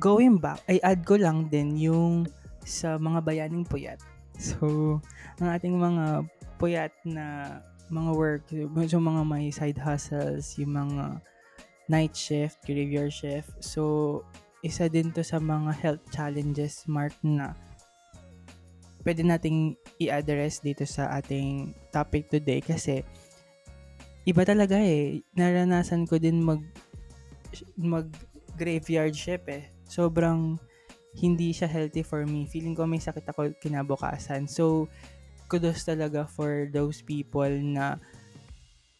going 0.01 0.37
back, 0.41 0.61
ay 0.69 0.81
add 0.81 1.05
ko 1.05 1.21
lang 1.21 1.49
din 1.53 1.77
yung 1.77 2.25
sa 2.65 2.97
mga 2.97 3.21
bayaning 3.25 3.69
puyat. 3.69 4.01
So, 4.35 4.99
ang 5.39 5.49
ating 5.53 5.77
mga 5.79 6.27
puyat 6.59 6.93
na 7.07 7.59
mga 7.93 8.11
work, 8.17 8.43
so 8.89 8.99
mga 8.99 9.23
may 9.23 9.53
side 9.53 9.79
hustles, 9.79 10.57
yung 10.57 10.75
mga 10.75 11.21
night 11.87 12.17
shift, 12.17 12.59
graveyard 12.65 13.13
shift. 13.13 13.53
So, 13.61 14.25
isa 14.65 14.89
din 14.89 15.13
to 15.13 15.21
sa 15.21 15.37
mga 15.37 15.77
health 15.77 16.05
challenges, 16.09 16.89
Mark, 16.89 17.13
na 17.21 17.53
pwede 19.05 19.21
nating 19.21 19.77
i-address 20.01 20.65
dito 20.65 20.89
sa 20.89 21.13
ating 21.21 21.77
topic 21.93 22.33
today 22.33 22.65
kasi 22.65 23.05
iba 24.25 24.43
talaga 24.45 24.81
eh. 24.81 25.21
Naranasan 25.37 26.09
ko 26.09 26.17
din 26.17 26.41
mag 26.41 26.61
mag 27.77 28.09
graveyard 28.57 29.15
shift 29.15 29.47
eh. 29.49 29.71
Sobrang 29.87 30.57
hindi 31.15 31.55
siya 31.55 31.71
healthy 31.71 32.03
for 32.03 32.27
me. 32.27 32.49
Feeling 32.51 32.75
ko 32.75 32.89
may 32.89 32.99
sakit 32.99 33.23
ako 33.31 33.55
kinabukasan. 33.63 34.51
So, 34.51 34.91
kudos 35.47 35.87
talaga 35.87 36.27
for 36.27 36.67
those 36.73 37.05
people 37.05 37.51
na 37.51 38.03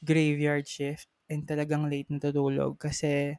graveyard 0.05 0.69
shift 0.69 1.09
and 1.33 1.49
talagang 1.49 1.89
late 1.89 2.07
natutulog 2.13 2.77
kasi 2.79 3.35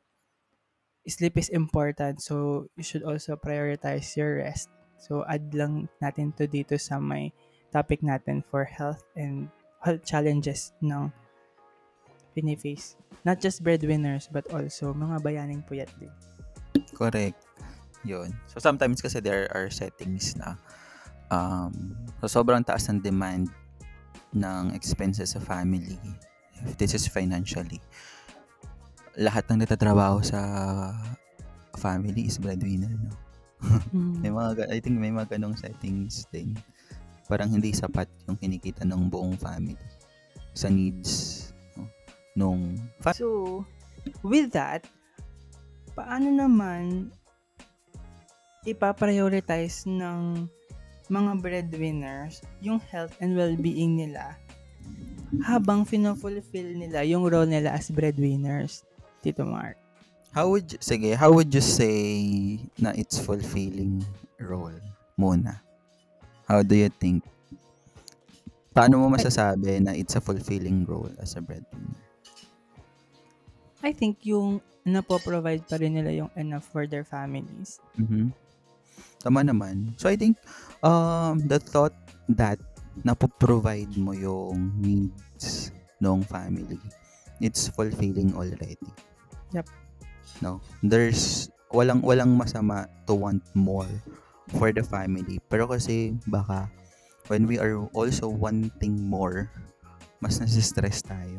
sleep 1.05 1.37
is 1.37 1.53
important. 1.53 2.19
So, 2.19 2.67
you 2.75 2.83
should 2.83 3.05
also 3.05 3.37
prioritize 3.37 4.17
your 4.17 4.41
rest. 4.41 4.73
So, 4.97 5.23
add 5.29 5.53
lang 5.53 5.87
natin 6.01 6.33
to 6.41 6.49
dito 6.49 6.75
sa 6.81 6.97
may 6.97 7.31
topic 7.69 8.01
natin 8.01 8.41
for 8.49 8.65
health 8.65 9.05
and 9.13 9.47
health 9.85 10.01
challenges 10.01 10.73
ng 10.81 11.13
piniface. 12.35 12.99
Not 13.23 13.39
just 13.39 13.63
breadwinners, 13.63 14.27
but 14.27 14.45
also 14.51 14.91
mga 14.93 15.23
bayaning 15.23 15.63
puyat 15.65 15.89
din. 15.97 16.11
Correct. 16.93 17.39
Yun. 18.05 18.35
So, 18.51 18.61
sometimes 18.61 19.01
kasi 19.01 19.23
there 19.23 19.49
are 19.55 19.71
settings 19.71 20.37
na 20.37 20.59
um, 21.33 21.95
so 22.21 22.29
sobrang 22.29 22.61
taas 22.61 22.85
ng 22.91 23.01
demand 23.01 23.49
ng 24.35 24.75
expenses 24.75 25.33
sa 25.33 25.41
family. 25.41 25.97
If 26.67 26.77
this 26.77 26.93
is 26.93 27.07
financially. 27.07 27.79
Lahat 29.15 29.47
ng 29.47 29.63
natatrabaho 29.63 30.19
sa 30.21 30.39
family 31.79 32.27
is 32.27 32.37
breadwinner, 32.37 32.91
no? 32.91 33.11
May 34.21 34.29
mga, 34.29 34.49
ga- 34.59 34.71
I 34.71 34.77
think 34.83 34.99
may 34.99 35.09
mga 35.09 35.39
ganong 35.39 35.55
settings 35.57 36.27
din. 36.29 36.53
Parang 37.25 37.49
hindi 37.49 37.73
sapat 37.73 38.05
yung 38.29 38.37
kinikita 38.37 38.85
ng 38.85 39.09
buong 39.09 39.39
family 39.39 39.79
sa 40.53 40.69
needs? 40.69 41.44
Nung 42.35 42.77
So, 43.15 43.63
with 44.21 44.51
that, 44.53 44.85
paano 45.95 46.29
naman 46.29 47.09
ipaprioritize 48.67 49.87
ng 49.87 50.45
mga 51.07 51.31
breadwinners 51.39 52.41
yung 52.59 52.81
health 52.91 53.13
and 53.21 53.37
well-being 53.37 53.95
nila 53.95 54.35
habang 55.45 55.85
fino-fulfill 55.85 56.77
nila 56.77 57.01
yung 57.05 57.25
role 57.25 57.49
nila 57.49 57.73
as 57.73 57.89
breadwinners, 57.89 58.85
Tito 59.21 59.45
Mark? 59.45 59.77
How 60.35 60.51
would 60.51 60.67
you, 60.67 60.79
sige, 60.83 61.15
how 61.15 61.31
would 61.31 61.49
you 61.53 61.63
say 61.63 62.59
na 62.75 62.91
it's 62.91 63.15
fulfilling 63.15 64.03
role 64.35 64.75
muna? 65.15 65.63
How 66.45 66.61
do 66.61 66.75
you 66.75 66.91
think? 66.91 67.23
Paano 68.75 68.99
mo 68.99 69.07
masasabi 69.07 69.79
na 69.79 69.95
it's 69.95 70.19
a 70.19 70.21
fulfilling 70.21 70.83
role 70.83 71.11
as 71.23 71.39
a 71.39 71.41
breadwinner? 71.41 72.04
I 73.85 73.93
think 73.93 74.25
yung 74.25 74.65
napo-provide 74.81 75.69
pa 75.69 75.77
rin 75.77 75.93
nila 75.93 76.09
yung 76.25 76.31
enough 76.33 76.65
for 76.65 76.89
their 76.89 77.05
families. 77.05 77.77
Mhm. 78.01 78.33
Tama 79.21 79.45
naman. 79.45 79.93
So 80.01 80.09
I 80.09 80.17
think 80.17 80.41
um 80.81 81.45
the 81.45 81.61
thought 81.61 81.93
that 82.33 82.57
napoprovide 83.05 83.93
mo 83.93 84.17
yung 84.17 84.73
needs 84.81 85.69
ng 86.01 86.25
family, 86.25 86.81
it's 87.37 87.69
fulfilling 87.69 88.33
already. 88.33 88.89
Yep. 89.53 89.69
No? 90.41 90.65
There's 90.81 91.53
walang 91.69 92.01
walang 92.01 92.33
masama 92.33 92.89
to 93.05 93.13
want 93.13 93.45
more 93.53 93.89
for 94.57 94.73
the 94.73 94.81
family. 94.81 95.37
Pero 95.45 95.69
kasi 95.69 96.17
baka 96.25 96.69
when 97.29 97.45
we 97.45 97.61
are 97.61 97.77
also 97.93 98.29
wanting 98.29 98.97
more, 99.05 99.49
mas 100.21 100.41
nasistress 100.41 101.05
tayo. 101.05 101.37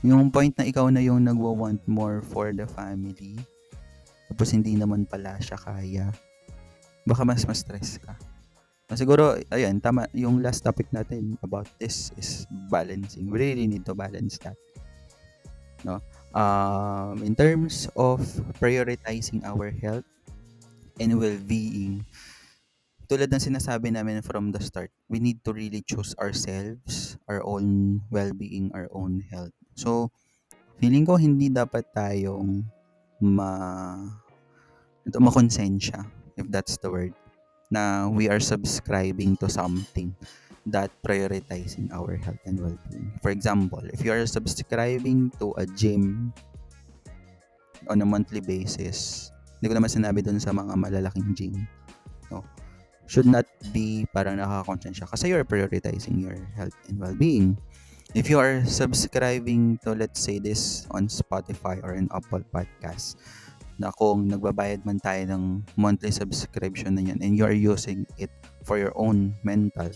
Yung 0.00 0.32
point 0.32 0.56
na 0.56 0.64
ikaw 0.64 0.88
na 0.88 1.04
yung 1.04 1.20
nagwa-want 1.24 1.84
more 1.84 2.24
for 2.24 2.56
the 2.56 2.64
family, 2.64 3.36
tapos 4.32 4.56
hindi 4.56 4.72
naman 4.78 5.04
pala 5.04 5.36
siya 5.36 5.60
kaya, 5.60 6.08
baka 7.04 7.22
mas 7.26 7.44
ma-stress 7.44 8.00
ka. 8.00 8.16
Ah, 8.90 8.98
Siguro, 8.98 9.38
ayun, 9.54 9.78
tama, 9.78 10.10
yung 10.16 10.42
last 10.42 10.66
topic 10.66 10.90
natin 10.90 11.38
about 11.46 11.70
this 11.78 12.10
is 12.18 12.42
balancing. 12.66 13.30
We 13.30 13.54
really 13.54 13.70
need 13.70 13.86
to 13.86 13.94
balance 13.94 14.34
that. 14.42 14.58
No? 15.86 16.02
Um, 16.34 17.22
in 17.22 17.38
terms 17.38 17.86
of 17.94 18.22
prioritizing 18.58 19.46
our 19.46 19.70
health 19.70 20.06
and 20.98 21.14
well-being, 21.22 22.02
tulad 23.10 23.26
ng 23.26 23.42
sinasabi 23.42 23.90
namin 23.90 24.22
from 24.22 24.54
the 24.54 24.62
start, 24.62 24.94
we 25.10 25.18
need 25.18 25.42
to 25.42 25.50
really 25.50 25.82
choose 25.82 26.14
ourselves, 26.22 27.18
our 27.26 27.42
own 27.42 27.98
well-being, 28.06 28.70
our 28.70 28.86
own 28.94 29.18
health. 29.34 29.50
So, 29.74 30.14
feeling 30.78 31.02
ko 31.02 31.18
hindi 31.18 31.50
dapat 31.50 31.90
tayong 31.90 32.62
ma 33.18 33.50
ito 35.02 35.18
makonsensya, 35.18 36.06
if 36.38 36.46
that's 36.54 36.78
the 36.78 36.86
word, 36.86 37.10
na 37.66 38.06
we 38.06 38.30
are 38.30 38.38
subscribing 38.38 39.34
to 39.42 39.50
something 39.50 40.14
that 40.70 40.94
prioritizing 41.02 41.90
our 41.90 42.14
health 42.14 42.38
and 42.46 42.62
well-being. 42.62 43.10
For 43.26 43.34
example, 43.34 43.82
if 43.90 44.06
you 44.06 44.14
are 44.14 44.22
subscribing 44.22 45.34
to 45.42 45.50
a 45.58 45.66
gym 45.66 46.30
on 47.90 47.98
a 47.98 48.06
monthly 48.06 48.38
basis, 48.38 49.34
hindi 49.58 49.66
ko 49.66 49.82
naman 49.82 49.90
sinabi 49.90 50.22
dun 50.22 50.38
sa 50.38 50.54
mga 50.54 50.78
malalaking 50.78 51.34
gym? 51.34 51.66
Should 53.10 53.26
not 53.26 53.42
be 53.74 54.06
parang 54.14 54.38
nakakonsensya 54.38 55.10
kasi 55.10 55.34
you're 55.34 55.42
prioritizing 55.42 56.22
your 56.22 56.38
health 56.54 56.78
and 56.86 57.02
well-being. 57.02 57.58
If 58.14 58.30
you 58.30 58.38
are 58.38 58.62
subscribing 58.62 59.82
to, 59.82 59.98
let's 59.98 60.22
say 60.22 60.38
this, 60.38 60.86
on 60.94 61.10
Spotify 61.10 61.82
or 61.82 61.98
an 61.98 62.06
Apple 62.14 62.46
Podcast, 62.54 63.18
na 63.80 63.90
kung 63.96 64.30
nagbabayad 64.30 64.86
man 64.86 65.02
tayo 65.02 65.26
ng 65.34 65.44
monthly 65.74 66.12
subscription 66.14 66.94
na 66.94 67.02
yan 67.02 67.18
and 67.18 67.32
you 67.34 67.42
are 67.42 67.54
using 67.56 68.04
it 68.20 68.30
for 68.62 68.76
your 68.78 68.92
own 68.94 69.34
mental 69.42 69.90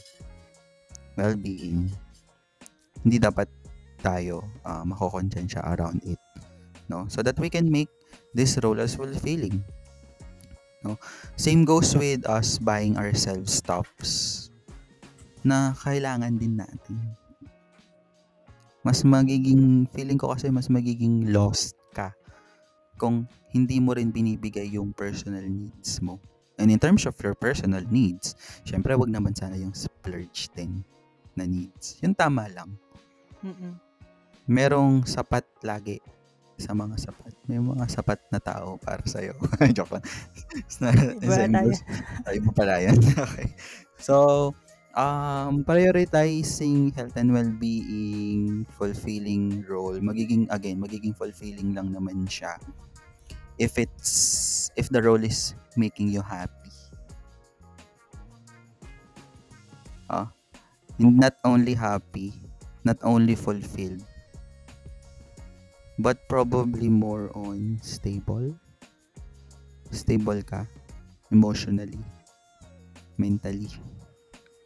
well-being, 1.15 1.93
hindi 3.07 3.19
dapat 3.23 3.47
tayo 4.03 4.43
uh, 4.67 4.83
makokonsensya 4.83 5.63
around 5.77 6.03
it. 6.03 6.19
No? 6.91 7.07
So 7.07 7.23
that 7.23 7.39
we 7.39 7.53
can 7.53 7.71
make 7.71 7.93
this 8.35 8.59
role 8.65 8.81
as 8.83 8.99
fulfilling. 8.99 9.63
No? 10.85 11.01
Same 11.41 11.65
goes 11.65 11.97
with 11.97 12.29
us 12.29 12.61
buying 12.61 13.01
ourselves 13.01 13.59
stuffs 13.65 14.53
na 15.41 15.73
kailangan 15.81 16.37
din 16.37 16.61
natin. 16.61 17.01
Mas 18.85 19.01
magiging, 19.01 19.89
feeling 19.97 20.21
ko 20.21 20.37
kasi 20.37 20.53
mas 20.53 20.69
magiging 20.69 21.33
lost 21.33 21.81
ka 21.97 22.13
kung 23.01 23.25
hindi 23.57 23.81
mo 23.81 23.97
rin 23.97 24.13
binibigay 24.13 24.77
yung 24.77 24.93
personal 24.93 25.45
needs 25.45 26.05
mo. 26.05 26.21
And 26.61 26.71
in 26.71 26.79
terms 26.79 27.09
of 27.09 27.17
your 27.25 27.35
personal 27.35 27.83
needs, 27.89 28.37
syempre 28.63 28.95
wag 28.95 29.11
naman 29.11 29.35
sana 29.35 29.57
yung 29.57 29.75
splurge 29.75 30.53
din 30.53 30.85
na 31.35 31.49
needs. 31.49 31.99
Yung 32.05 32.15
tama 32.15 32.47
lang. 32.53 32.77
Mm-mm. 33.43 33.75
Merong 34.47 35.09
sapat 35.09 35.49
lagi 35.65 35.99
sa 36.59 36.73
mga 36.73 36.95
sapat. 36.97 37.35
May 37.51 37.59
mga 37.59 37.87
sapat 37.91 38.21
na 38.31 38.39
tao 38.39 38.79
para 38.79 39.03
sa'yo. 39.03 39.35
Joke 39.77 39.99
lang. 39.99 40.05
Iba 41.19 41.35
tayo. 41.51 41.73
Tayo 42.23 42.39
mo 42.43 42.51
pala 42.55 42.79
yan. 42.79 42.99
okay. 43.27 43.53
So, 43.99 44.53
um, 44.95 45.67
prioritizing 45.67 46.95
health 46.95 47.19
and 47.19 47.35
well-being, 47.35 48.67
fulfilling 48.79 49.67
role, 49.67 49.99
magiging, 49.99 50.47
again, 50.51 50.79
magiging 50.79 51.15
fulfilling 51.15 51.75
lang 51.75 51.91
naman 51.91 52.27
siya 52.31 52.55
if 53.59 53.79
it's, 53.79 54.71
if 54.75 54.91
the 54.91 55.03
role 55.03 55.23
is 55.23 55.55
making 55.77 56.11
you 56.11 56.23
happy. 56.23 56.71
Ah, 60.11 60.31
not 60.99 61.35
only 61.43 61.75
happy, 61.75 62.35
not 62.85 62.99
only 63.03 63.35
fulfilled, 63.35 64.05
but 65.99 66.19
probably 66.29 66.89
more 66.89 67.31
on 67.35 67.79
stable. 67.83 68.55
Stable 69.95 70.43
ka 70.43 70.67
emotionally, 71.31 72.01
mentally. 73.19 73.71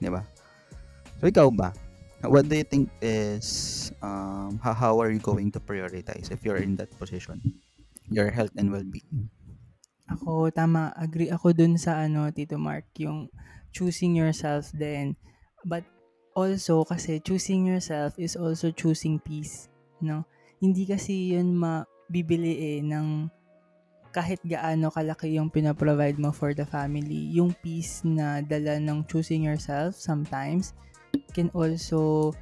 'Di 0.00 0.08
ba? 0.08 0.24
So 1.20 1.28
ikaw 1.28 1.50
ba? 1.52 1.74
What 2.24 2.50
do 2.50 2.58
you 2.58 2.66
think 2.66 2.90
is 2.98 3.90
um 4.02 4.58
how, 4.58 4.74
how 4.74 4.94
are 4.98 5.12
you 5.12 5.22
going 5.22 5.54
to 5.54 5.60
prioritize 5.62 6.34
if 6.34 6.42
you're 6.42 6.58
in 6.58 6.74
that 6.80 6.90
position? 6.98 7.38
Your 8.08 8.32
health 8.32 8.56
and 8.56 8.72
well-being. 8.72 9.28
Ako, 10.08 10.48
tama, 10.48 10.96
agree 10.96 11.28
ako 11.28 11.52
dun 11.52 11.76
sa 11.76 12.00
ano, 12.00 12.32
Tito 12.32 12.56
Mark, 12.56 12.88
yung 12.96 13.28
choosing 13.76 14.16
yourself 14.16 14.72
din. 14.72 15.12
But 15.68 15.84
also, 16.32 16.88
kasi 16.88 17.20
choosing 17.20 17.68
yourself 17.68 18.16
is 18.16 18.32
also 18.32 18.72
choosing 18.72 19.20
peace, 19.20 19.68
no? 20.00 20.24
Hindi 20.58 20.86
kasi 20.86 21.34
yun 21.34 21.54
mabibili 21.54 22.78
eh 22.78 22.80
ng 22.82 23.30
kahit 24.10 24.40
gaano 24.42 24.88
kalaki 24.90 25.36
yung 25.36 25.52
pinaprovide 25.52 26.16
mo 26.16 26.32
for 26.32 26.56
the 26.56 26.64
family. 26.66 27.30
Yung 27.36 27.54
peace 27.62 28.02
na 28.02 28.40
dala 28.42 28.80
ng 28.80 29.04
choosing 29.06 29.44
yourself 29.44 29.94
sometimes 29.94 30.74
can 31.36 31.52
also 31.54 32.32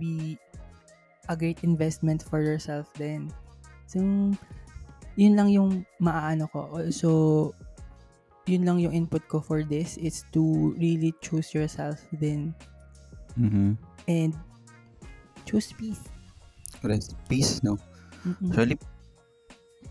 be 0.00 0.38
a 1.28 1.34
great 1.34 1.60
investment 1.66 2.22
for 2.22 2.40
yourself 2.40 2.86
din. 2.94 3.28
So, 3.90 4.00
yun 5.18 5.34
lang 5.34 5.50
yung 5.50 5.84
maaano 5.98 6.46
ko. 6.54 6.70
Also, 6.70 7.10
yun 8.46 8.62
lang 8.62 8.78
yung 8.78 8.94
input 8.94 9.26
ko 9.26 9.42
for 9.42 9.66
this 9.66 9.98
is 9.98 10.22
to 10.30 10.72
really 10.78 11.10
choose 11.20 11.50
yourself 11.52 11.98
din 12.14 12.54
Mm-hmm. 13.36 13.76
and 14.08 14.32
choose 15.44 15.68
peace. 15.76 16.00
Rest 16.82 17.16
peace, 17.28 17.62
no? 17.62 17.78
Mm-mm. 18.26 18.50
Actually, 18.50 18.78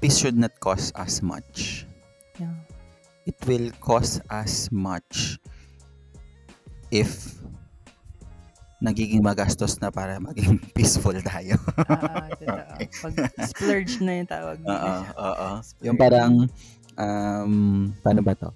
peace 0.02 0.17
should 0.17 0.38
not 0.38 0.54
cost 0.60 0.91
us 0.95 1.21
much. 1.21 1.86
Yeah. 2.39 2.54
It 3.26 3.38
will 3.48 3.71
cost 3.82 4.21
us 4.30 4.69
much 4.69 5.39
if 6.91 7.34
nagiging 8.84 9.24
magastos 9.24 9.82
na 9.82 9.89
para 9.89 10.19
maging 10.28 10.62
peaceful 10.76 11.15
tayo. 11.26 11.58
Ah, 11.89 12.30
totoo. 12.38 12.76
Pag 13.02 13.13
splurge 13.50 13.98
na 14.04 14.21
yung 14.21 14.30
tawag 14.30 14.58
Oo, 14.62 14.69
nila. 14.69 15.10
oo. 15.17 15.50
Yung 15.82 15.98
parang, 15.98 16.34
um, 17.00 17.54
paano 18.04 18.21
ba 18.21 18.38
to? 18.38 18.52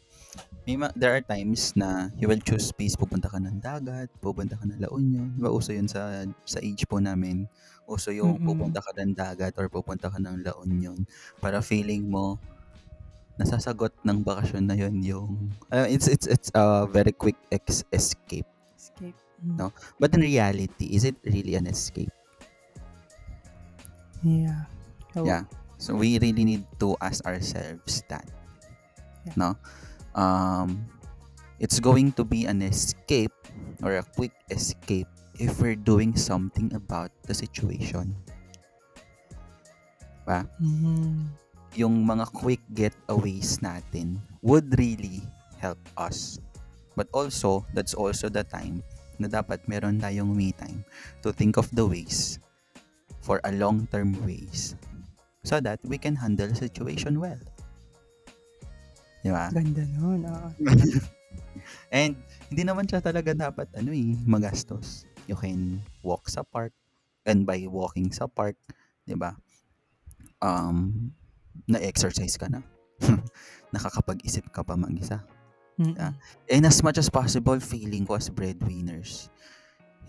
May 0.69 0.77
ma- 0.77 0.93
there 0.93 1.17
are 1.17 1.23
times 1.25 1.73
na 1.73 2.13
you 2.21 2.29
will 2.29 2.37
choose 2.45 2.69
peace, 2.69 2.93
pupunta 2.93 3.25
ka 3.25 3.41
ng 3.41 3.57
dagat, 3.57 4.11
pupunta 4.21 4.53
ka 4.53 4.69
ng 4.69 4.77
La 4.77 4.91
Union. 4.93 5.33
Di 5.33 5.41
ba 5.41 5.49
uso 5.49 5.73
yun 5.73 5.89
sa, 5.89 6.21
sa 6.45 6.61
age 6.61 6.85
po 6.85 7.01
namin? 7.01 7.49
Uso 7.89 8.13
yung 8.13 8.37
Mm-mm. 8.37 8.45
pupunta 8.45 8.79
ka 8.79 8.93
ng 8.93 9.17
dagat 9.17 9.57
or 9.57 9.65
pupunta 9.67 10.13
ka 10.13 10.21
ng 10.21 10.45
La 10.45 10.53
Union 10.61 10.95
para 11.41 11.59
feeling 11.65 12.05
mo 12.05 12.37
nasasagot 13.41 13.95
ng 14.05 14.21
bakasyon 14.21 14.67
na 14.67 14.75
yun 14.75 14.99
yung 15.01 15.29
uh, 15.71 15.87
it's 15.87 16.05
it's 16.11 16.27
it's 16.27 16.51
a 16.53 16.83
very 16.91 17.15
quick 17.15 17.39
ex- 17.49 17.87
escape 17.89 18.43
Escape. 18.75 19.15
Mm. 19.39 19.55
No. 19.55 19.71
but 19.95 20.11
in 20.11 20.19
reality 20.21 20.91
is 20.91 21.07
it 21.07 21.15
really 21.23 21.55
an 21.55 21.65
escape 21.65 22.11
Yeah. 24.19 24.67
So, 25.15 25.23
Yeah. 25.23 25.47
So 25.79 25.95
we 25.95 26.19
really 26.19 26.43
need 26.43 26.67
to 26.83 26.99
ask 26.99 27.23
ourselves 27.23 28.03
that. 28.11 28.27
Yeah. 29.23 29.35
No? 29.39 29.49
Um 30.11 30.83
it's 31.63 31.79
going 31.79 32.11
to 32.19 32.27
be 32.27 32.43
an 32.43 32.59
escape 32.59 33.31
or 33.79 33.95
a 33.95 34.03
quick 34.03 34.35
escape 34.51 35.07
if 35.39 35.63
we're 35.63 35.79
doing 35.79 36.13
something 36.19 36.67
about 36.75 37.09
the 37.23 37.33
situation. 37.33 38.11
Ba? 40.27 40.43
Mhm. 40.59 41.31
Yung 41.79 41.95
mga 42.03 42.27
quick 42.35 42.61
getaways 42.75 43.63
natin 43.63 44.19
would 44.43 44.67
really 44.75 45.23
help 45.63 45.79
us. 45.95 46.37
But 46.99 47.07
also, 47.15 47.63
that's 47.71 47.95
also 47.95 48.27
the 48.27 48.43
time 48.43 48.83
na 49.19 49.31
dapat 49.31 49.63
meron 49.67 50.03
tayong 50.03 50.31
me 50.35 50.51
time 50.51 50.83
to 51.23 51.31
think 51.31 51.55
of 51.55 51.71
the 51.71 51.87
ways 51.87 52.39
for 53.23 53.39
a 53.47 53.51
long-term 53.51 54.15
ways 54.23 54.75
so 55.43 55.59
that 55.63 55.79
we 55.87 55.95
can 55.99 56.15
handle 56.15 56.47
the 56.51 56.59
situation 56.59 57.19
well. 57.19 57.39
Di 59.23 59.31
ba? 59.31 59.51
Ganda 59.51 59.83
nun. 59.99 60.23
oo. 60.27 60.47
And 61.99 62.15
hindi 62.47 62.63
naman 62.63 62.87
siya 62.87 63.03
talaga 63.03 63.35
dapat 63.35 63.67
ano 63.75 63.91
eh, 63.91 64.15
magastos. 64.23 65.08
You 65.29 65.37
can 65.37 65.85
walk 66.01 66.25
sa 66.25 66.41
park 66.41 66.73
and 67.21 67.45
by 67.45 67.61
walking 67.69 68.09
sa 68.09 68.25
park, 68.25 68.57
'di 69.05 69.13
ba? 69.13 69.37
Um 70.41 71.13
na-exercise 71.69 72.33
ka 72.41 72.49
na. 72.49 72.65
Nakakapag-isip 73.75 74.49
ka 74.49 74.65
pa 74.65 74.73
mag-isa. 74.73 75.21
Ah. 75.95 76.11
And 76.51 76.67
as 76.67 76.83
much 76.83 76.99
as 76.99 77.07
possible, 77.07 77.55
feeling 77.61 78.03
ko 78.03 78.19
as 78.19 78.27
breadwinners, 78.27 79.31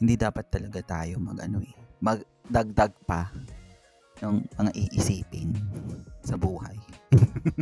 hindi 0.02 0.18
dapat 0.18 0.50
talaga 0.50 0.82
tayo 0.82 1.22
mag 1.22 1.38
ano 1.38 1.62
eh, 1.62 1.76
magdagdag 2.02 2.90
pa 3.06 3.30
ng 4.24 4.42
mga 4.58 4.70
iisipin 4.74 5.54
sa 6.24 6.34
buhay. 6.34 6.76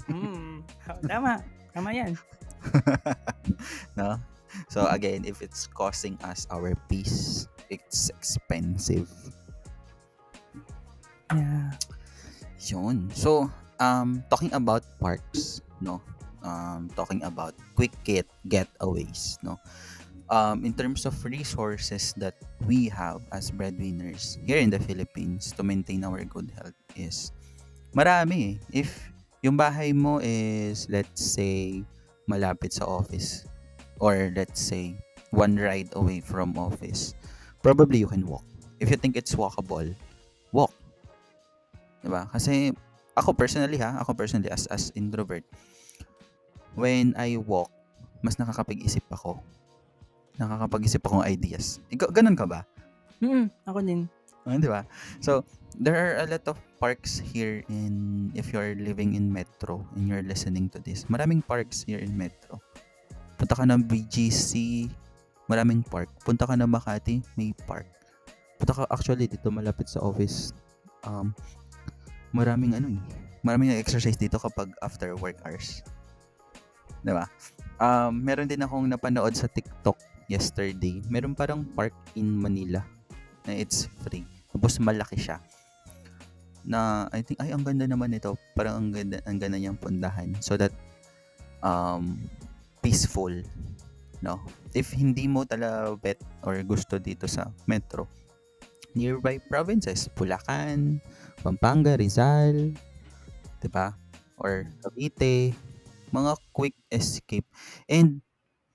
Mm. 0.09 0.65
Tama. 1.11 1.43
Tama 1.75 1.91
yan. 1.93 2.13
no? 3.99 4.17
So 4.69 4.87
again, 4.87 5.25
if 5.25 5.43
it's 5.43 5.67
costing 5.67 6.19
us 6.25 6.47
our 6.51 6.75
peace, 6.89 7.49
it's 7.71 8.11
expensive. 8.11 9.09
Yeah. 11.33 11.71
Yun. 12.73 13.11
So, 13.15 13.51
um, 13.79 14.25
talking 14.31 14.53
about 14.53 14.83
parks, 14.99 15.61
no? 15.81 16.01
Um, 16.43 16.91
talking 16.97 17.23
about 17.23 17.55
quick 17.77 17.93
get 18.05 18.27
getaways, 18.49 19.37
no? 19.43 19.61
Um, 20.29 20.65
in 20.65 20.75
terms 20.75 21.07
of 21.07 21.17
resources 21.25 22.13
that 22.21 22.37
we 22.67 22.89
have 22.93 23.25
as 23.33 23.51
breadwinners 23.51 24.37
here 24.45 24.59
in 24.59 24.69
the 24.69 24.79
Philippines 24.79 25.53
to 25.57 25.63
maintain 25.65 26.05
our 26.05 26.21
good 26.25 26.53
health 26.53 26.77
is 26.97 27.33
marami. 27.97 28.61
eh. 28.61 28.85
If 28.85 28.93
yung 29.41 29.57
bahay 29.57 29.97
mo 29.97 30.21
is, 30.21 30.85
let's 30.93 31.21
say, 31.25 31.81
malapit 32.29 32.77
sa 32.77 32.85
office 32.85 33.49
or 34.01 34.33
let's 34.35 34.61
say, 34.61 34.97
one 35.31 35.57
ride 35.57 35.93
away 35.93 36.21
from 36.21 36.57
office, 36.57 37.15
probably 37.63 37.99
you 37.99 38.09
can 38.09 38.25
walk. 38.25 38.45
If 38.81 38.91
you 38.91 38.97
think 38.97 39.17
it's 39.17 39.35
walkable, 39.35 39.95
walk. 40.53 40.73
Diba? 42.01 42.31
Kasi 42.31 42.73
ako 43.19 43.35
personally 43.35 43.77
ha, 43.83 43.99
ako 43.99 44.15
personally 44.15 44.49
as 44.49 44.71
as 44.71 44.95
introvert, 44.95 45.43
when 46.79 47.13
I 47.19 47.37
walk, 47.43 47.69
mas 48.23 48.39
nakakapag-isip 48.39 49.05
ako. 49.11 49.43
Nakakapag-isip 50.39 51.03
ako 51.03 51.21
ng 51.23 51.27
ideas. 51.27 51.83
Ikaw, 51.91 52.15
ganun 52.15 52.39
ka 52.39 52.47
ba? 52.47 52.63
Mm, 53.19 53.51
ako 53.67 53.79
din. 53.83 54.07
Ah, 54.47 54.57
di 54.57 54.71
ba? 54.71 54.87
So, 55.19 55.43
there 55.77 55.99
are 55.99 56.25
a 56.25 56.27
lot 56.31 56.47
of 56.47 56.57
parks 56.79 57.19
here 57.19 57.67
in, 57.69 58.31
if 58.39 58.55
you're 58.55 58.79
living 58.79 59.19
in 59.19 59.29
Metro 59.29 59.83
and 59.99 60.07
you're 60.07 60.25
listening 60.25 60.71
to 60.71 60.79
this, 60.79 61.05
maraming 61.11 61.43
parks 61.43 61.83
here 61.83 61.99
in 61.99 62.15
Metro. 62.15 62.63
Punta 63.39 63.55
ka 63.55 63.63
ng 63.63 63.87
BGC, 63.87 64.85
maraming 65.47 65.87
park. 65.87 66.11
Punta 66.27 66.45
ka 66.45 66.59
ng 66.59 66.67
Makati, 66.67 67.23
may 67.39 67.55
park. 67.65 67.87
Punta 68.59 68.75
ka, 68.75 68.83
actually, 68.91 69.31
dito 69.31 69.49
malapit 69.55 69.87
sa 69.87 70.03
office, 70.03 70.51
um, 71.07 71.31
maraming 72.35 72.75
ano 72.75 72.99
eh, 72.99 73.03
maraming 73.47 73.73
exercise 73.79 74.19
dito 74.19 74.37
kapag 74.43 74.75
after 74.83 75.15
work 75.23 75.39
hours. 75.47 75.87
Di 77.07 77.15
ba? 77.15 77.31
Um, 77.79 78.21
meron 78.27 78.51
din 78.51 78.59
akong 78.61 78.91
napanood 78.91 79.39
sa 79.39 79.47
TikTok 79.47 79.97
yesterday. 80.27 80.99
Meron 81.07 81.33
parang 81.39 81.63
park 81.79 81.95
in 82.19 82.27
Manila 82.27 82.83
na 83.47 83.55
it's 83.55 83.87
free. 84.05 84.27
Tapos 84.51 84.83
malaki 84.83 85.17
siya. 85.17 85.39
Na 86.67 87.07
I 87.15 87.23
think 87.23 87.41
ay 87.41 87.55
ang 87.55 87.63
ganda 87.65 87.87
naman 87.87 88.13
nito. 88.13 88.35
Parang 88.53 88.83
ang 88.83 88.89
ganda 88.91 89.23
ang 89.25 89.39
ganda 89.39 89.57
niyang 89.57 89.79
pundahan 89.79 90.35
so 90.43 90.59
that 90.59 90.75
um 91.63 92.19
peaceful, 92.89 93.37
no? 94.25 94.41
If 94.73 94.97
hindi 94.97 95.29
mo 95.29 95.45
talaga 95.45 95.93
bet 96.01 96.25
or 96.41 96.57
gusto 96.65 96.97
dito 96.97 97.29
sa 97.29 97.53
metro, 97.69 98.09
nearby 98.97 99.37
provinces, 99.45 100.09
Bulacan, 100.17 100.97
Pampanga, 101.45 102.01
Rizal, 102.01 102.73
'di 103.61 103.69
ba? 103.69 103.93
Or 104.41 104.65
Cavite, 104.81 105.53
mga 106.09 106.33
quick 106.57 106.73
escape. 106.89 107.45
And 107.85 108.25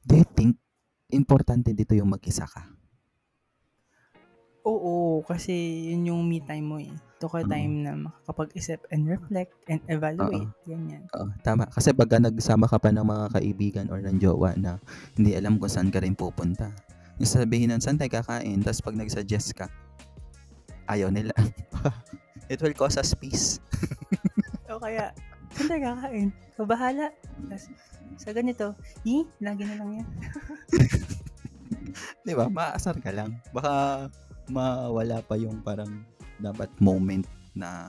do 0.05 0.21
you 0.21 0.27
think 0.29 0.61
importante 1.09 1.73
dito 1.73 1.97
yung 1.97 2.13
mag-isa 2.13 2.45
ka? 2.45 2.72
Oo, 4.63 5.19
kasi 5.27 5.51
yun 5.91 6.07
yung 6.07 6.21
me 6.23 6.39
time 6.39 6.63
mo 6.63 6.77
eh. 6.79 6.87
Ito 7.19 7.27
ka 7.27 7.43
Mm. 7.43 7.51
time 7.51 7.73
na 7.83 7.91
makakapag-isip 7.99 8.79
and 8.91 9.07
reflect 9.07 9.51
and 9.67 9.83
evaluate. 9.91 10.47
Ganyan. 10.63 11.03
Oo, 11.15 11.27
tama. 11.43 11.67
Kasi 11.67 11.91
pagka 11.91 12.19
nagsama 12.19 12.67
ka 12.67 12.79
pa 12.79 12.87
ng 12.87 13.03
mga 13.03 13.25
kaibigan 13.35 13.85
or 13.91 13.99
ng 13.99 14.19
jowa 14.19 14.55
na 14.55 14.79
hindi 15.19 15.35
alam 15.35 15.59
kung 15.59 15.67
saan 15.67 15.91
ka 15.91 15.99
rin 15.99 16.15
pupunta. 16.15 16.71
Yung 17.19 17.27
sabihin 17.27 17.75
ng 17.75 17.83
saan 17.83 17.99
tayo 17.99 18.23
kakain, 18.23 18.63
tapos 18.63 18.79
pag 18.79 18.95
nag-suggest 18.95 19.51
ka, 19.53 19.67
ayaw 20.87 21.11
nila. 21.11 21.35
It 22.51 22.59
will 22.59 22.75
cause 22.75 22.95
us 22.95 23.11
peace. 23.13 23.59
O 24.71 24.79
kaya, 24.81 25.11
saan 25.53 25.69
tayo 25.69 25.81
kakain? 25.93 26.29
O 26.57 26.65
bahala. 26.65 27.11
Tas, 27.45 27.67
sa 28.17 28.31
ganito, 28.31 28.73
eh, 29.03 29.21
lagi 29.37 29.67
na 29.67 29.75
lang 29.77 30.01
yan. 30.01 30.07
Di 32.25 32.33
ba? 32.33 32.47
Maasar 32.49 32.97
ka 32.97 33.11
lang. 33.13 33.37
Baka 33.53 34.07
mawala 34.49 35.23
pa 35.23 35.35
yung 35.39 35.63
parang 35.63 36.03
dapat 36.41 36.69
moment 36.81 37.27
na 37.55 37.87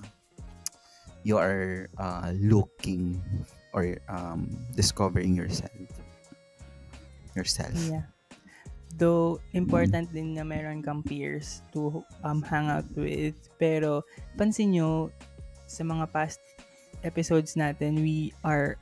you 1.25 1.41
are 1.41 1.89
uh, 1.97 2.31
looking 2.37 3.19
or 3.73 3.97
um, 4.07 4.47
discovering 4.77 5.35
yourself. 5.35 5.73
Yourself. 7.35 7.75
Yeah. 7.75 8.07
Though, 8.95 9.43
important 9.51 10.15
din 10.15 10.39
na 10.39 10.47
meron 10.47 10.79
kang 10.79 11.03
peers 11.03 11.67
to 11.75 12.07
um, 12.23 12.39
hang 12.47 12.71
out 12.71 12.87
with. 12.95 13.35
Pero, 13.59 14.07
pansin 14.39 14.71
nyo, 14.71 15.11
sa 15.67 15.83
mga 15.83 16.07
past 16.15 16.39
episodes 17.03 17.59
natin, 17.59 17.99
we 17.99 18.31
are 18.47 18.79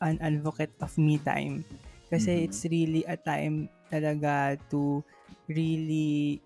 an 0.00 0.16
advocate 0.24 0.72
of 0.80 0.96
me 0.96 1.20
time. 1.20 1.68
Kasi 2.08 2.32
Mhm. 2.32 2.44
it's 2.48 2.64
really 2.64 3.04
a 3.04 3.18
time 3.20 3.68
talaga 3.92 4.56
to 4.72 5.04
really 5.52 6.40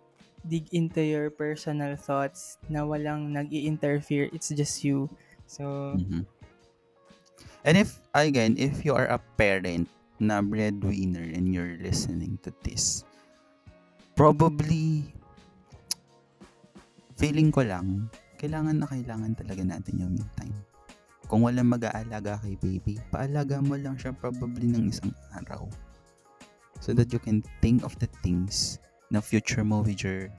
dig 0.44 0.68
into 0.72 1.04
your 1.04 1.28
personal 1.28 1.96
thoughts 1.96 2.56
na 2.68 2.84
walang 2.84 3.32
nag 3.36 3.52
interfere 3.52 4.28
It's 4.32 4.48
just 4.52 4.84
you. 4.84 5.10
So, 5.44 5.96
Mhm. 5.98 6.24
And 7.60 7.76
if, 7.76 8.00
again, 8.16 8.56
if 8.56 8.88
you 8.88 8.96
are 8.96 9.04
a 9.12 9.20
parent 9.36 9.84
na 10.16 10.40
breadwinner 10.40 11.24
and 11.24 11.52
you're 11.52 11.76
listening 11.76 12.40
to 12.40 12.52
this, 12.64 13.04
probably, 14.16 15.12
feeling 17.20 17.52
ko 17.52 17.60
lang, 17.60 18.08
kailangan 18.40 18.80
na 18.80 18.88
kailangan 18.88 19.36
talaga 19.36 19.60
natin 19.60 20.00
yung 20.00 20.16
me 20.16 20.24
time. 20.40 20.56
Kung 21.28 21.44
walang 21.44 21.68
mag-aalaga 21.68 22.40
kay 22.40 22.56
baby, 22.56 22.96
paalaga 23.12 23.60
mo 23.60 23.76
lang 23.76 23.94
siya 24.00 24.16
probably 24.16 24.72
ng 24.72 24.88
isang 24.88 25.12
araw. 25.36 25.68
So 26.80 26.96
that 26.96 27.12
you 27.12 27.20
can 27.20 27.44
think 27.60 27.84
of 27.84 27.92
the 28.00 28.08
things 28.24 28.80
na 29.10 29.18
future 29.18 29.66
mo 29.66 29.82
with 29.82 30.02
your 30.02 30.30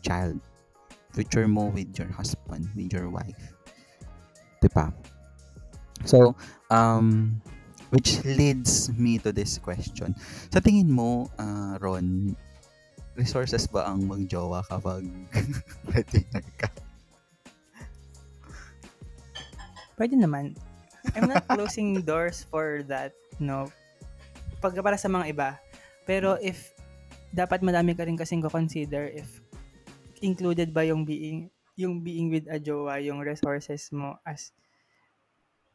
child. 0.00 0.40
Future 1.12 1.48
mo 1.48 1.68
with 1.68 1.92
your 1.96 2.08
husband, 2.08 2.68
with 2.76 2.92
your 2.92 3.08
wife. 3.12 3.52
Diba? 4.64 4.92
So, 6.04 6.34
um, 6.70 7.40
which 7.90 8.24
leads 8.24 8.92
me 8.96 9.18
to 9.20 9.32
this 9.32 9.58
question. 9.58 10.16
Sa 10.52 10.60
tingin 10.60 10.88
mo, 10.88 11.28
ah, 11.40 11.76
Ron, 11.80 12.36
resources 13.16 13.66
ba 13.66 13.88
ang 13.88 14.06
magjowa 14.06 14.62
kapag 14.68 15.04
breadwinner 15.88 16.46
ka? 16.60 16.70
Pwede 19.98 20.14
naman. 20.14 20.54
I'm 21.18 21.26
not 21.26 21.42
closing 21.50 22.06
doors 22.06 22.46
for 22.46 22.86
that, 22.86 23.10
no. 23.42 23.66
Pag 24.62 24.78
para 24.78 24.94
sa 24.94 25.10
mga 25.10 25.34
iba. 25.34 25.50
Pero 26.06 26.38
if 26.38 26.77
dapat 27.32 27.60
madami 27.60 27.92
ka 27.92 28.08
rin 28.08 28.16
kasing 28.16 28.44
consider 28.44 29.08
if 29.12 29.40
included 30.24 30.72
ba 30.72 30.82
yung 30.84 31.04
being 31.04 31.52
yung 31.78 32.02
being 32.02 32.26
with 32.26 32.50
a 32.50 32.58
jowa, 32.58 32.98
yung 32.98 33.22
resources 33.22 33.94
mo 33.94 34.18
as 34.26 34.50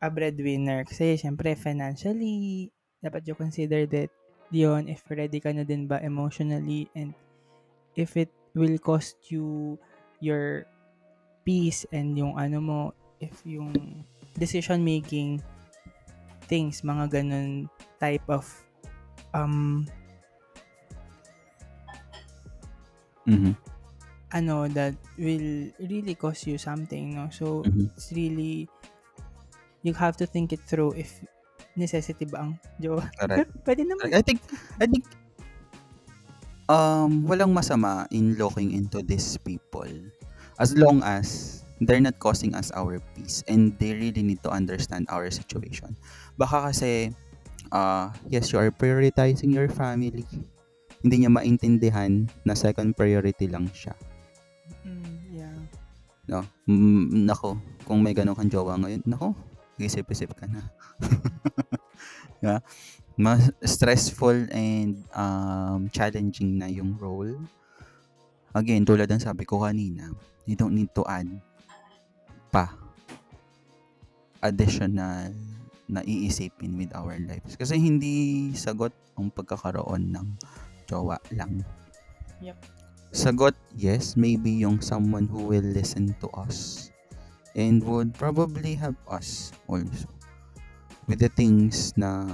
a 0.04 0.12
breadwinner. 0.12 0.84
Kasi 0.84 1.16
syempre 1.16 1.56
financially, 1.56 2.68
dapat 3.00 3.24
you 3.24 3.36
consider 3.40 3.88
that 3.88 4.12
yun, 4.52 4.92
if 4.92 5.02
ready 5.08 5.40
ka 5.40 5.56
na 5.56 5.64
din 5.64 5.88
ba 5.88 6.04
emotionally 6.04 6.92
and 6.92 7.16
if 7.96 8.20
it 8.20 8.30
will 8.52 8.76
cost 8.84 9.16
you 9.32 9.80
your 10.20 10.68
peace 11.48 11.88
and 11.96 12.20
yung 12.20 12.36
ano 12.36 12.60
mo, 12.60 12.80
if 13.24 13.40
yung 13.48 13.72
decision 14.36 14.84
making 14.84 15.40
things, 16.52 16.84
mga 16.84 17.24
ganun 17.24 17.72
type 17.96 18.28
of 18.28 18.44
um 19.32 19.88
Mhm. 23.26 23.56
ano 24.34 24.66
that 24.74 24.98
will 25.18 25.70
really 25.78 26.16
cost 26.18 26.48
you 26.50 26.58
something, 26.58 27.14
no? 27.14 27.30
So 27.30 27.66
Mhm. 27.66 27.90
it's 27.94 28.10
really 28.12 28.66
you 29.84 29.94
have 29.94 30.18
to 30.18 30.26
think 30.26 30.54
it 30.54 30.62
through 30.66 30.94
if 30.98 31.22
necessity 31.76 32.26
ba 32.26 32.42
ang 32.42 32.52
jowa? 32.82 33.06
Correct. 33.20 33.46
Pwede 33.66 33.86
naman. 33.86 34.10
I 34.14 34.22
think 34.26 34.40
I 34.80 34.86
think 34.88 35.06
um 36.72 37.28
walang 37.28 37.52
masama 37.52 38.08
in 38.12 38.36
looking 38.40 38.72
into 38.72 39.04
these 39.04 39.36
people 39.44 39.90
as 40.60 40.72
long 40.78 41.04
as 41.04 41.60
they're 41.84 42.00
not 42.04 42.16
causing 42.24 42.56
us 42.56 42.72
our 42.78 43.02
peace 43.18 43.44
and 43.50 43.76
they 43.82 43.92
really 43.94 44.24
need 44.24 44.40
to 44.46 44.50
understand 44.50 45.04
our 45.12 45.28
situation. 45.28 45.98
Baka 46.40 46.72
kasi 46.72 47.12
uh, 47.74 48.14
yes, 48.30 48.54
you 48.54 48.60
are 48.62 48.72
prioritizing 48.72 49.52
your 49.52 49.68
family. 49.68 50.24
Hindi 51.04 51.16
niya 51.24 51.32
maintindihan 51.32 52.26
na 52.48 52.56
second 52.56 52.96
priority 52.96 53.52
lang 53.52 53.68
siya. 53.76 53.92
Mm, 54.88 55.16
yeah. 55.36 55.58
No? 56.32 56.48
Mm, 56.64 57.28
nako, 57.28 57.60
kung 57.84 58.00
may 58.00 58.16
ganun 58.16 58.40
kang 58.40 58.48
jowa 58.48 58.80
ngayon, 58.80 59.04
nako, 59.04 59.36
isip-isip 59.78 60.32
ka 60.32 60.48
na. 60.48 60.64
yeah? 62.46 62.60
Mas 63.20 63.52
stressful 63.62 64.50
and 64.50 65.04
um, 65.14 65.92
challenging 65.92 66.58
na 66.58 66.72
yung 66.72 66.98
role. 66.98 67.36
Again, 68.56 68.88
tulad 68.88 69.12
ng 69.12 69.22
sabi 69.22 69.44
ko 69.46 69.62
kanina, 69.62 70.10
you 70.48 70.56
don't 70.56 70.74
need 70.74 70.90
to 70.96 71.04
add 71.06 71.28
pa 72.54 72.70
additional 74.44 75.34
na 75.90 76.02
iisipin 76.06 76.78
with 76.78 76.92
our 76.94 77.18
lives. 77.18 77.56
Kasi 77.58 77.80
hindi 77.80 78.50
sagot 78.54 78.94
ang 79.18 79.30
pagkakaroon 79.30 80.14
ng 80.14 80.28
jowa 80.88 81.18
lang. 81.36 81.64
Yep. 82.44 82.58
Sagot, 83.14 83.54
yes, 83.78 84.18
maybe 84.18 84.50
yung 84.50 84.82
someone 84.82 85.30
who 85.30 85.46
will 85.46 85.66
listen 85.66 86.18
to 86.18 86.28
us 86.34 86.90
and 87.54 87.86
would 87.86 88.14
probably 88.18 88.74
help 88.74 88.98
us 89.06 89.54
also 89.70 90.10
with 91.06 91.22
the 91.22 91.30
things 91.30 91.94
na 91.94 92.26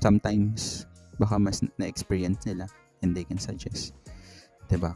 sometimes 0.00 0.88
baka 1.18 1.36
mas 1.36 1.60
na-experience 1.76 2.46
nila 2.46 2.64
and 3.02 3.12
they 3.12 3.26
can 3.26 3.36
suggest. 3.36 3.92
ba? 4.70 4.94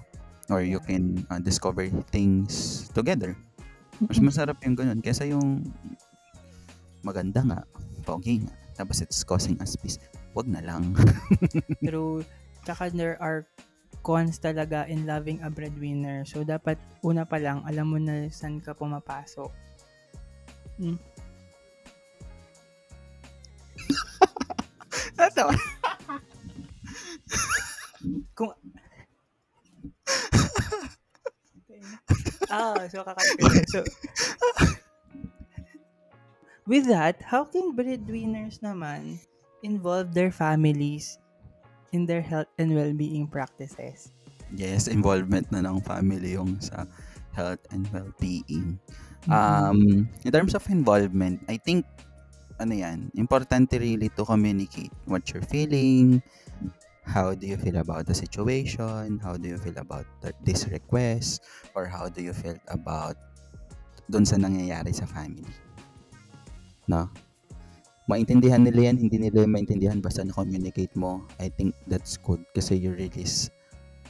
Or 0.51 0.62
you 0.62 0.81
can 0.81 1.27
uh, 1.31 1.40
discover 1.40 1.88
things 2.11 2.87
together. 2.97 3.37
Mas 4.03 4.18
masarap 4.18 4.59
yung 4.66 4.75
ganun 4.75 5.01
kaysa 5.05 5.29
yung 5.29 5.66
maganda 7.03 7.42
nga, 7.42 7.61
pogi 8.07 8.42
nga, 8.42 8.55
tapos 8.79 9.03
it's 9.03 9.23
causing 9.23 9.59
us 9.61 9.77
peace. 9.77 9.99
Wag 10.33 10.49
na 10.49 10.64
lang. 10.64 10.97
True. 11.85 12.25
Tsaka 12.62 12.94
there 12.94 13.18
are 13.18 13.42
cons 14.03 14.38
talaga 14.38 14.87
in 14.90 15.07
loving 15.07 15.40
a 15.42 15.51
breadwinner. 15.51 16.25
So, 16.27 16.42
dapat 16.42 16.79
una 17.07 17.25
pa 17.27 17.38
lang, 17.38 17.62
alam 17.66 17.87
mo 17.90 17.98
na 17.98 18.29
saan 18.31 18.59
ka 18.59 18.75
pumapasok. 18.75 19.51
Hmm. 20.79 20.98
Ito. 25.31 25.46
Kung... 28.35 28.51
ah, 32.51 32.83
so 32.90 33.07
kakalimutan. 33.07 33.66
So, 33.70 33.87
with 36.66 36.90
that, 36.90 37.22
how 37.22 37.46
can 37.46 37.70
breadwinners 37.75 38.59
naman 38.59 39.18
involve 39.62 40.11
their 40.11 40.35
families 40.35 41.21
in 41.92 42.09
their 42.09 42.24
health 42.24 42.48
and 42.59 42.74
well-being 42.74 43.28
practices? 43.28 44.11
yes, 44.57 44.88
involvement 44.88 45.48
na 45.50 45.64
ng 45.64 45.81
family 45.81 46.37
yung 46.37 46.61
sa 46.61 46.85
health 47.33 47.61
and 47.72 47.88
well-being. 47.92 48.76
Mm-hmm. 49.24 49.33
Um, 49.33 50.09
in 50.24 50.31
terms 50.33 50.55
of 50.55 50.64
involvement, 50.68 51.40
I 51.48 51.57
think, 51.57 51.87
ano 52.61 52.74
yan, 52.76 53.11
importante 53.16 53.81
really 53.81 54.12
to 54.14 54.24
communicate 54.24 54.92
what 55.09 55.24
you're 55.33 55.46
feeling, 55.46 56.20
how 57.02 57.35
do 57.35 57.46
you 57.48 57.57
feel 57.57 57.81
about 57.81 58.07
the 58.07 58.14
situation, 58.14 59.18
how 59.22 59.35
do 59.35 59.48
you 59.48 59.59
feel 59.59 59.78
about 59.81 60.07
th- 60.20 60.37
this 60.44 60.68
request, 60.68 61.42
or 61.74 61.87
how 61.87 62.09
do 62.09 62.22
you 62.22 62.35
feel 62.37 62.59
about 62.68 63.16
dun 64.11 64.26
sa 64.26 64.37
nangyayari 64.37 64.92
sa 64.92 65.09
family. 65.09 65.48
No? 66.90 67.09
Maintindihan 68.12 68.61
nila 68.61 68.92
yan, 68.92 69.01
hindi 69.01 69.16
nila 69.16 69.48
maintindihan 69.48 69.96
basta 70.05 70.20
na-communicate 70.20 70.92
mo. 71.01 71.25
I 71.40 71.48
think 71.48 71.72
that's 71.88 72.20
good 72.20 72.44
kasi 72.53 72.77
you 72.77 72.92
release 72.92 73.48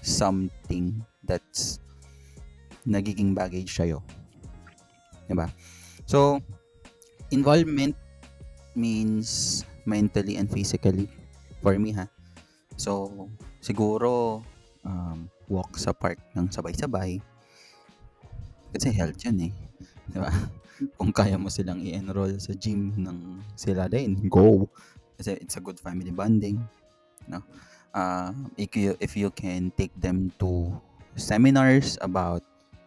something 0.03 0.99
that's 1.23 1.79
nagiging 2.83 3.31
baggage 3.31 3.71
sa'yo. 3.71 4.03
Diba? 5.31 5.47
So, 6.11 6.43
involvement 7.31 7.95
means 8.75 9.63
mentally 9.87 10.35
and 10.35 10.51
physically 10.51 11.07
for 11.63 11.79
me 11.79 11.95
ha. 11.95 12.11
So, 12.75 13.07
siguro 13.63 14.43
um, 14.83 15.31
walk 15.47 15.79
sa 15.79 15.95
park 15.95 16.19
ng 16.35 16.51
sabay-sabay. 16.51 17.23
Kasi 18.75 18.91
health 18.91 19.23
yun 19.23 19.47
eh. 19.47 19.53
Diba? 20.11 20.31
Kung 20.97 21.13
kaya 21.13 21.39
mo 21.39 21.53
silang 21.53 21.83
i-enroll 21.83 22.35
sa 22.41 22.55
gym 22.57 22.95
ng 22.97 23.43
sila 23.55 23.87
din, 23.87 24.17
go. 24.27 24.67
Kasi 25.19 25.39
it's 25.39 25.59
a 25.59 25.63
good 25.63 25.79
family 25.79 26.11
bonding. 26.11 26.63
No? 27.29 27.43
Uh, 27.93 28.33
if, 28.57 28.75
you, 28.75 28.97
if 28.99 29.17
you 29.17 29.31
can 29.31 29.71
take 29.77 29.93
them 30.01 30.33
to 30.41 30.73
seminars 31.17 31.99
about 32.01 32.43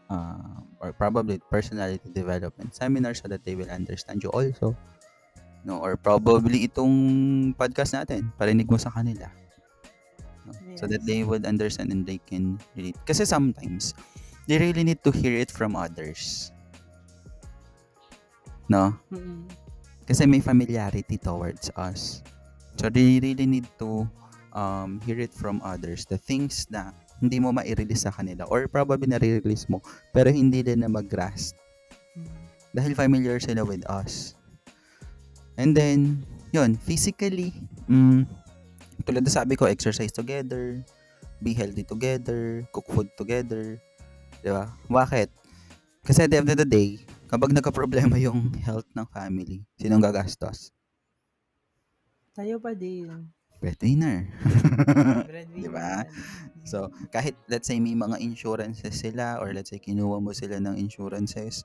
uh, 0.09 0.61
or 0.79 0.93
probably 0.93 1.41
personality 1.49 2.09
development 2.13 2.75
seminars 2.75 3.21
so 3.21 3.27
that 3.27 3.43
they 3.43 3.55
will 3.55 3.69
understand 3.69 4.21
you 4.23 4.29
also. 4.29 4.75
No, 5.65 5.81
or 5.81 5.97
probably 5.97 6.69
itong 6.69 7.57
podcast 7.57 7.97
natin, 7.97 8.29
parinig 8.37 8.69
mo 8.69 8.77
sa 8.77 8.93
kanila. 8.93 9.25
No? 10.45 10.53
So 10.77 10.85
that 10.85 11.01
they 11.09 11.25
would 11.25 11.41
understand 11.45 11.89
and 11.89 12.05
they 12.05 12.21
can 12.21 12.61
relate. 12.77 12.97
Kasi 13.01 13.25
sometimes, 13.25 13.97
they 14.45 14.61
really 14.61 14.85
need 14.85 15.01
to 15.01 15.09
hear 15.09 15.33
it 15.33 15.49
from 15.49 15.73
others. 15.73 16.53
No? 18.69 18.93
Kasi 20.05 20.25
may 20.25 20.41
familiarity 20.41 21.17
towards 21.17 21.69
us. 21.77 22.21
So 22.77 22.89
they 22.89 23.19
really 23.19 23.45
need 23.45 23.67
to 23.79 24.05
um, 24.53 25.01
hear 25.05 25.19
it 25.19 25.33
from 25.33 25.61
others. 25.63 26.05
The 26.05 26.17
things 26.17 26.67
na 26.69 26.91
hindi 27.23 27.39
mo 27.39 27.55
ma-release 27.55 28.03
sa 28.03 28.11
kanila 28.11 28.43
or 28.51 28.67
probably 28.67 29.07
na-release 29.07 29.71
mo 29.71 29.79
pero 30.11 30.27
hindi 30.27 30.59
din 30.59 30.83
na 30.83 30.91
mag-grasp 30.91 31.55
dahil 32.75 32.91
familiar 32.91 33.39
sila 33.39 33.63
with 33.63 33.87
us. 33.87 34.35
And 35.55 35.71
then, 35.71 36.27
yun, 36.51 36.75
physically, 36.75 37.55
mm, 37.87 38.27
tulad 39.07 39.23
na 39.23 39.31
sabi 39.31 39.55
ko, 39.55 39.63
exercise 39.63 40.11
together, 40.11 40.83
be 41.39 41.55
healthy 41.55 41.87
together, 41.87 42.67
cook 42.75 42.83
food 42.91 43.07
together. 43.15 43.79
Di 44.43 44.51
ba? 44.51 44.67
Bakit? 44.91 45.31
Kasi 46.03 46.27
at 46.27 46.29
the 46.35 46.43
end 46.43 46.51
of 46.51 46.59
the 46.59 46.67
day, 46.67 46.99
kapag 47.25 47.53
nagka-problema 47.53 48.15
yung 48.21 48.53
health 48.61 48.87
ng 48.93 49.07
family, 49.09 49.65
sinong 49.77 50.01
gagastos? 50.01 50.69
Tayo 52.35 52.59
pa 52.59 52.75
din. 52.75 53.31
Breadwinner. 53.63 54.27
Breadwinner. 55.25 55.55
Diba? 55.63 55.91
So, 56.67 56.91
kahit 57.09 57.39
let's 57.47 57.71
say 57.71 57.79
may 57.79 57.95
mga 57.95 58.19
insurances 58.19 58.99
sila 58.99 59.39
or 59.39 59.55
let's 59.55 59.71
say 59.71 59.79
kinuha 59.79 60.19
mo 60.19 60.35
sila 60.35 60.59
ng 60.59 60.75
insurances, 60.75 61.63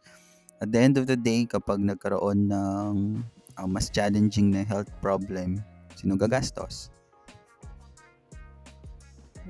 at 0.61 0.68
the 0.70 0.81
end 0.81 1.01
of 1.01 1.09
the 1.09 1.16
day, 1.16 1.49
kapag 1.49 1.81
nagkaroon 1.81 2.53
ng 2.53 2.94
uh, 3.57 3.68
mas 3.68 3.88
challenging 3.88 4.53
na 4.53 4.62
health 4.62 4.92
problem, 5.01 5.59
sino 5.96 6.14
gagastos? 6.20 6.92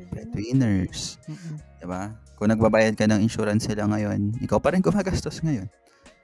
Breadwinners. 0.08 1.20
Mm-mm. 1.28 1.60
Diba? 1.82 2.14
Kung 2.40 2.48
nagbabayad 2.48 2.96
ka 2.96 3.04
ng 3.04 3.20
insurance 3.20 3.68
sila 3.68 3.84
ngayon, 3.90 4.38
ikaw 4.40 4.56
pa 4.56 4.72
rin 4.72 4.80
gumagastos 4.80 5.44
ngayon. 5.44 5.68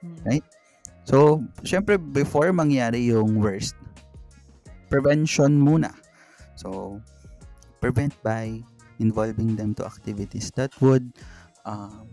Mm. 0.03 0.19
Right? 0.25 0.45
So, 1.07 1.39
syempre, 1.63 1.95
before 1.95 2.51
mangyari 2.51 3.07
yung 3.09 3.39
worst, 3.39 3.79
prevention 4.91 5.55
muna. 5.55 5.95
So, 6.59 6.99
prevent 7.79 8.11
by 8.25 8.59
involving 8.99 9.55
them 9.55 9.71
to 9.77 9.85
activities 9.85 10.51
that 10.59 10.73
would 10.81 11.05
um, 11.63 12.09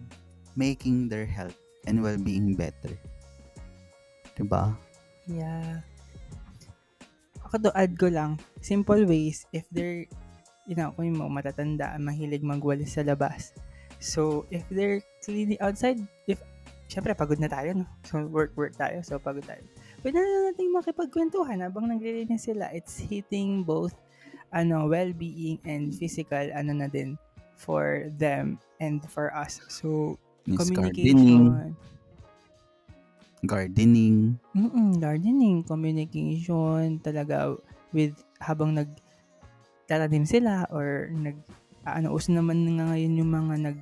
making 0.54 1.08
their 1.08 1.26
health 1.26 1.56
and 1.86 2.02
well-being 2.02 2.54
better. 2.54 2.94
Diba? 4.38 4.78
Yeah. 5.26 5.82
Ako 7.50 7.66
to 7.66 7.70
add 7.74 7.98
ko 7.98 8.10
lang, 8.10 8.38
simple 8.62 9.02
ways 9.06 9.46
if 9.50 9.66
they're, 9.74 10.06
you 10.66 10.76
know, 10.78 10.94
kung 10.94 11.18
mo 11.18 11.26
matatanda, 11.26 11.98
mahilig 11.98 12.46
magwalis 12.46 12.94
sa 12.94 13.02
labas. 13.02 13.54
So, 13.98 14.44
if 14.50 14.62
they're 14.70 15.00
cleaning 15.24 15.58
outside, 15.58 15.98
if, 16.28 16.42
syempre 16.88 17.16
pagod 17.16 17.40
na 17.40 17.50
tayo, 17.50 17.72
no? 17.72 17.86
So, 18.04 18.24
work-work 18.28 18.76
tayo, 18.76 19.00
so 19.00 19.16
pagod 19.18 19.44
tayo. 19.44 19.62
Pwede 20.04 20.20
na 20.20 20.52
natin 20.52 20.74
makipagkwentuhan 20.74 21.64
habang 21.64 21.88
naglilinis 21.88 22.44
sila. 22.44 22.68
It's 22.72 23.00
hitting 23.00 23.64
both 23.64 23.96
ano, 24.54 24.86
well-being 24.86 25.58
and 25.64 25.90
physical 25.96 26.44
ano 26.54 26.72
na 26.76 26.86
din 26.86 27.18
for 27.56 28.06
them 28.20 28.60
and 28.78 29.02
for 29.08 29.32
us. 29.32 29.62
So, 29.72 30.20
Miss 30.44 30.68
communication. 30.68 31.16
gardening. 31.16 31.76
gardening. 33.44 34.16
Mm, 34.56 35.00
gardening, 35.00 35.56
communication, 35.64 37.00
talaga 37.00 37.56
with 37.92 38.16
habang 38.40 38.76
nag 38.76 38.90
tatanim 39.84 40.24
sila 40.24 40.64
or 40.72 41.12
nag 41.12 41.36
ano 41.84 42.16
uso 42.16 42.32
naman 42.32 42.64
nga 42.76 42.92
ngayon 42.92 43.20
yung 43.20 43.32
mga 43.32 43.54
nag 43.70 43.78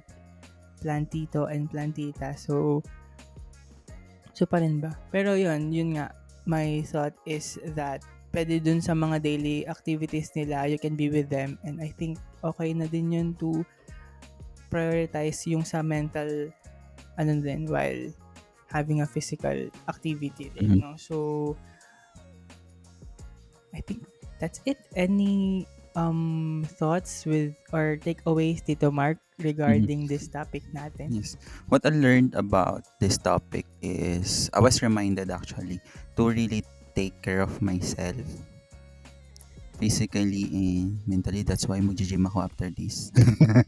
plantito 0.83 1.47
and 1.47 1.71
plantita. 1.71 2.35
So 2.35 2.83
so 4.35 4.43
pa 4.45 4.59
rin 4.59 4.83
ba? 4.83 4.99
Pero 5.15 5.39
yun, 5.39 5.71
yun 5.71 5.95
nga 5.95 6.11
my 6.45 6.83
thought 6.91 7.15
is 7.23 7.63
that 7.79 8.03
pwede 8.35 8.59
dun 8.65 8.83
sa 8.83 8.97
mga 8.97 9.23
daily 9.23 9.63
activities 9.69 10.35
nila, 10.35 10.67
you 10.67 10.81
can 10.81 10.99
be 10.99 11.07
with 11.13 11.31
them 11.31 11.55
and 11.63 11.79
I 11.79 11.95
think 11.95 12.19
okay 12.43 12.75
na 12.75 12.91
din 12.91 13.15
yun 13.15 13.29
to 13.39 13.63
prioritize 14.73 15.45
yung 15.47 15.63
sa 15.63 15.85
mental 15.85 16.49
ano 17.21 17.33
din 17.39 17.69
while 17.69 18.09
having 18.73 19.05
a 19.05 19.07
physical 19.07 19.69
activity 19.85 20.49
din, 20.49 20.81
Mhm. 20.81 20.81
no? 20.81 20.97
So 20.97 21.17
I 23.77 23.85
think 23.85 24.09
that's 24.41 24.65
it. 24.65 24.81
Any 24.97 25.69
um 25.93 26.65
thoughts 26.81 27.29
with 27.29 27.53
or 27.69 28.01
takeaways 28.01 28.65
Tito 28.65 28.89
Mark 28.89 29.21
regarding 29.43 30.07
this 30.07 30.27
topic 30.31 30.63
natin? 30.73 31.11
Yes. 31.13 31.37
What 31.69 31.85
I 31.85 31.91
learned 31.91 32.35
about 32.35 32.87
this 33.03 33.19
topic 33.19 33.67
is 33.83 34.49
I 34.55 34.61
was 34.63 34.81
reminded 34.83 35.31
actually 35.31 35.83
to 36.17 36.23
really 36.31 36.63
take 36.95 37.21
care 37.23 37.43
of 37.43 37.61
myself 37.61 38.23
physically 39.83 40.47
and 40.53 41.03
mentally. 41.07 41.43
That's 41.43 41.67
why 41.67 41.83
mag-gym 41.83 42.27
ako 42.31 42.47
after 42.47 42.71
this. 42.71 43.11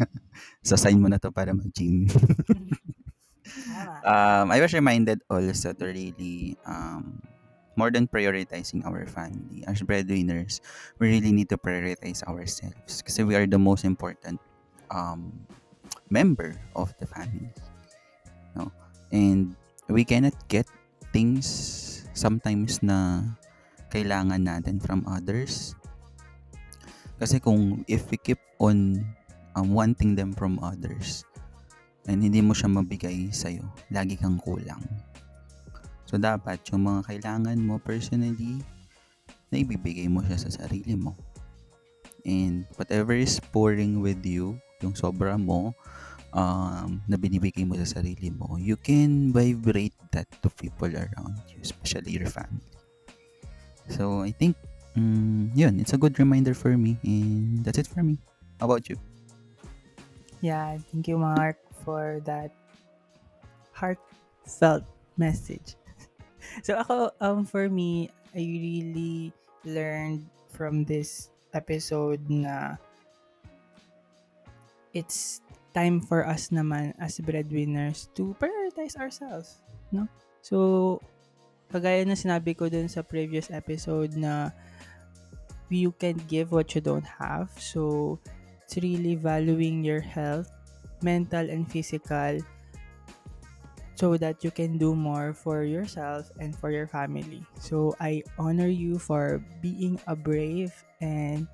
so 0.67 0.79
sign 0.79 1.03
mo 1.03 1.11
na 1.11 1.19
to 1.19 1.35
para 1.35 1.51
mag-gym. 1.51 2.07
Um, 4.05 4.53
I 4.53 4.61
was 4.61 4.73
reminded 4.73 5.21
also 5.33 5.73
to 5.73 5.85
really 5.85 6.57
um, 6.69 7.21
more 7.77 7.91
than 7.91 8.07
prioritizing 8.07 8.85
our 8.85 9.07
family 9.07 9.65
as 9.67 9.83
breadwinners, 9.83 10.61
we 10.99 11.09
really 11.09 11.33
need 11.33 11.49
to 11.51 11.59
prioritize 11.59 12.23
ourselves 12.25 13.03
kasi 13.03 13.25
we 13.25 13.35
are 13.35 13.47
the 13.47 13.59
most 13.59 13.85
important 13.85 14.41
um, 14.93 15.33
member 16.15 16.55
of 16.79 16.95
the 17.03 17.07
family. 17.11 17.51
No? 18.55 18.71
And 19.11 19.59
we 19.91 20.07
cannot 20.07 20.39
get 20.47 20.71
things 21.11 22.07
sometimes 22.15 22.79
na 22.87 23.27
kailangan 23.91 24.47
natin 24.47 24.79
from 24.79 25.03
others. 25.11 25.75
Kasi 27.19 27.43
kung 27.43 27.83
if 27.91 28.07
we 28.15 28.19
keep 28.19 28.39
on 28.63 29.03
um, 29.59 29.75
wanting 29.75 30.15
them 30.15 30.31
from 30.31 30.63
others, 30.63 31.27
and 32.07 32.23
hindi 32.23 32.39
mo 32.39 32.55
siya 32.55 32.71
mabigay 32.71 33.35
sa'yo, 33.35 33.67
lagi 33.91 34.15
kang 34.15 34.39
kulang. 34.39 34.83
So, 36.05 36.21
dapat 36.21 36.63
yung 36.71 36.85
mga 36.87 37.11
kailangan 37.11 37.59
mo 37.59 37.81
personally, 37.81 38.61
na 39.49 39.63
ibibigay 39.63 40.11
mo 40.11 40.21
siya 40.27 40.37
sa 40.37 40.51
sarili 40.51 40.95
mo. 40.99 41.17
And 42.27 42.67
whatever 42.77 43.15
is 43.15 43.39
pouring 43.41 44.03
with 44.03 44.21
you, 44.27 44.59
yung 44.85 44.99
sobra 44.99 45.39
mo, 45.39 45.73
um, 46.35 47.01
na 47.07 47.17
binibigay 47.17 47.63
mo 47.63 47.79
sa 47.79 47.87
sarili 47.87 48.29
mo, 48.35 48.59
you 48.59 48.75
can 48.77 49.31
vibrate 49.31 49.95
that 50.11 50.27
to 50.43 50.51
people 50.51 50.91
around 50.91 51.39
you, 51.49 51.63
especially 51.63 52.19
your 52.19 52.27
family. 52.27 52.67
So, 53.89 54.27
I 54.27 54.35
think, 54.35 54.59
mm, 54.99 55.55
yun, 55.55 55.79
it's 55.79 55.95
a 55.95 56.01
good 56.01 56.19
reminder 56.19 56.53
for 56.53 56.75
me, 56.77 56.99
and 57.07 57.63
that's 57.63 57.79
it 57.79 57.87
for 57.87 58.03
me. 58.03 58.19
How 58.59 58.67
about 58.67 58.91
you? 58.91 58.99
Yeah, 60.43 60.77
thank 60.93 61.09
you, 61.09 61.17
Mark, 61.17 61.57
for 61.87 62.21
that 62.27 62.53
heartfelt 63.73 64.85
message. 65.17 65.79
so 66.67 66.83
ako, 66.83 67.15
um, 67.23 67.47
for 67.47 67.71
me, 67.71 68.11
I 68.35 68.43
really 68.43 69.33
learned 69.65 70.27
from 70.51 70.85
this 70.85 71.31
episode 71.55 72.21
na 72.29 72.77
it's 74.95 75.44
time 75.75 76.01
for 76.01 76.23
us 76.23 76.49
naman 76.55 76.95
as 77.03 77.19
breadwinners 77.19 78.09
to 78.15 78.33
prioritize 78.39 78.95
ourselves, 78.97 79.59
no? 79.91 80.07
So, 80.41 81.03
kagaya 81.75 82.07
na 82.07 82.15
sinabi 82.15 82.55
ko 82.55 82.71
dun 82.71 82.87
sa 82.87 83.03
previous 83.03 83.51
episode 83.51 84.15
na 84.15 84.55
you 85.69 85.91
can 85.99 86.15
give 86.31 86.55
what 86.55 86.71
you 86.79 86.81
don't 86.81 87.07
have. 87.19 87.51
So, 87.59 88.17
it's 88.63 88.79
really 88.79 89.19
valuing 89.19 89.83
your 89.83 90.01
health, 90.01 90.49
mental 91.03 91.43
and 91.51 91.67
physical, 91.67 92.39
so 93.95 94.17
that 94.19 94.43
you 94.43 94.51
can 94.51 94.79
do 94.79 94.95
more 94.95 95.33
for 95.33 95.63
yourself 95.63 96.31
and 96.41 96.55
for 96.55 96.71
your 96.71 96.87
family. 96.87 97.43
So 97.59 97.95
I 98.01 98.23
honor 98.39 98.67
you 98.67 98.99
for 98.99 99.43
being 99.63 100.01
a 100.07 100.17
brave 100.17 100.75
and 101.01 101.47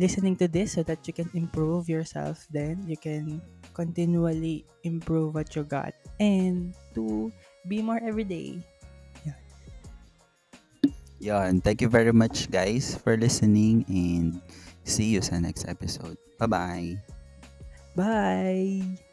listening 0.00 0.34
to 0.34 0.48
this 0.48 0.72
so 0.72 0.82
that 0.82 1.04
you 1.04 1.12
can 1.12 1.28
improve 1.36 1.86
yourself 1.86 2.48
then 2.48 2.80
you 2.88 2.96
can 2.96 3.36
continually 3.76 4.64
improve 4.82 5.36
what 5.36 5.52
you 5.54 5.62
got 5.62 5.92
and 6.18 6.72
to 6.96 7.30
be 7.68 7.84
more 7.84 8.00
every 8.00 8.24
day. 8.24 8.58
Yan. 11.20 11.60
Thank 11.60 11.84
you 11.84 11.88
very 11.88 12.12
much, 12.12 12.50
guys, 12.50 12.96
for 12.96 13.16
listening 13.16 13.84
and 13.92 14.40
see 14.88 15.12
you 15.12 15.20
sa 15.20 15.36
next 15.36 15.68
episode. 15.68 16.16
Bye-bye. 16.40 16.96
Bye. 17.92 19.09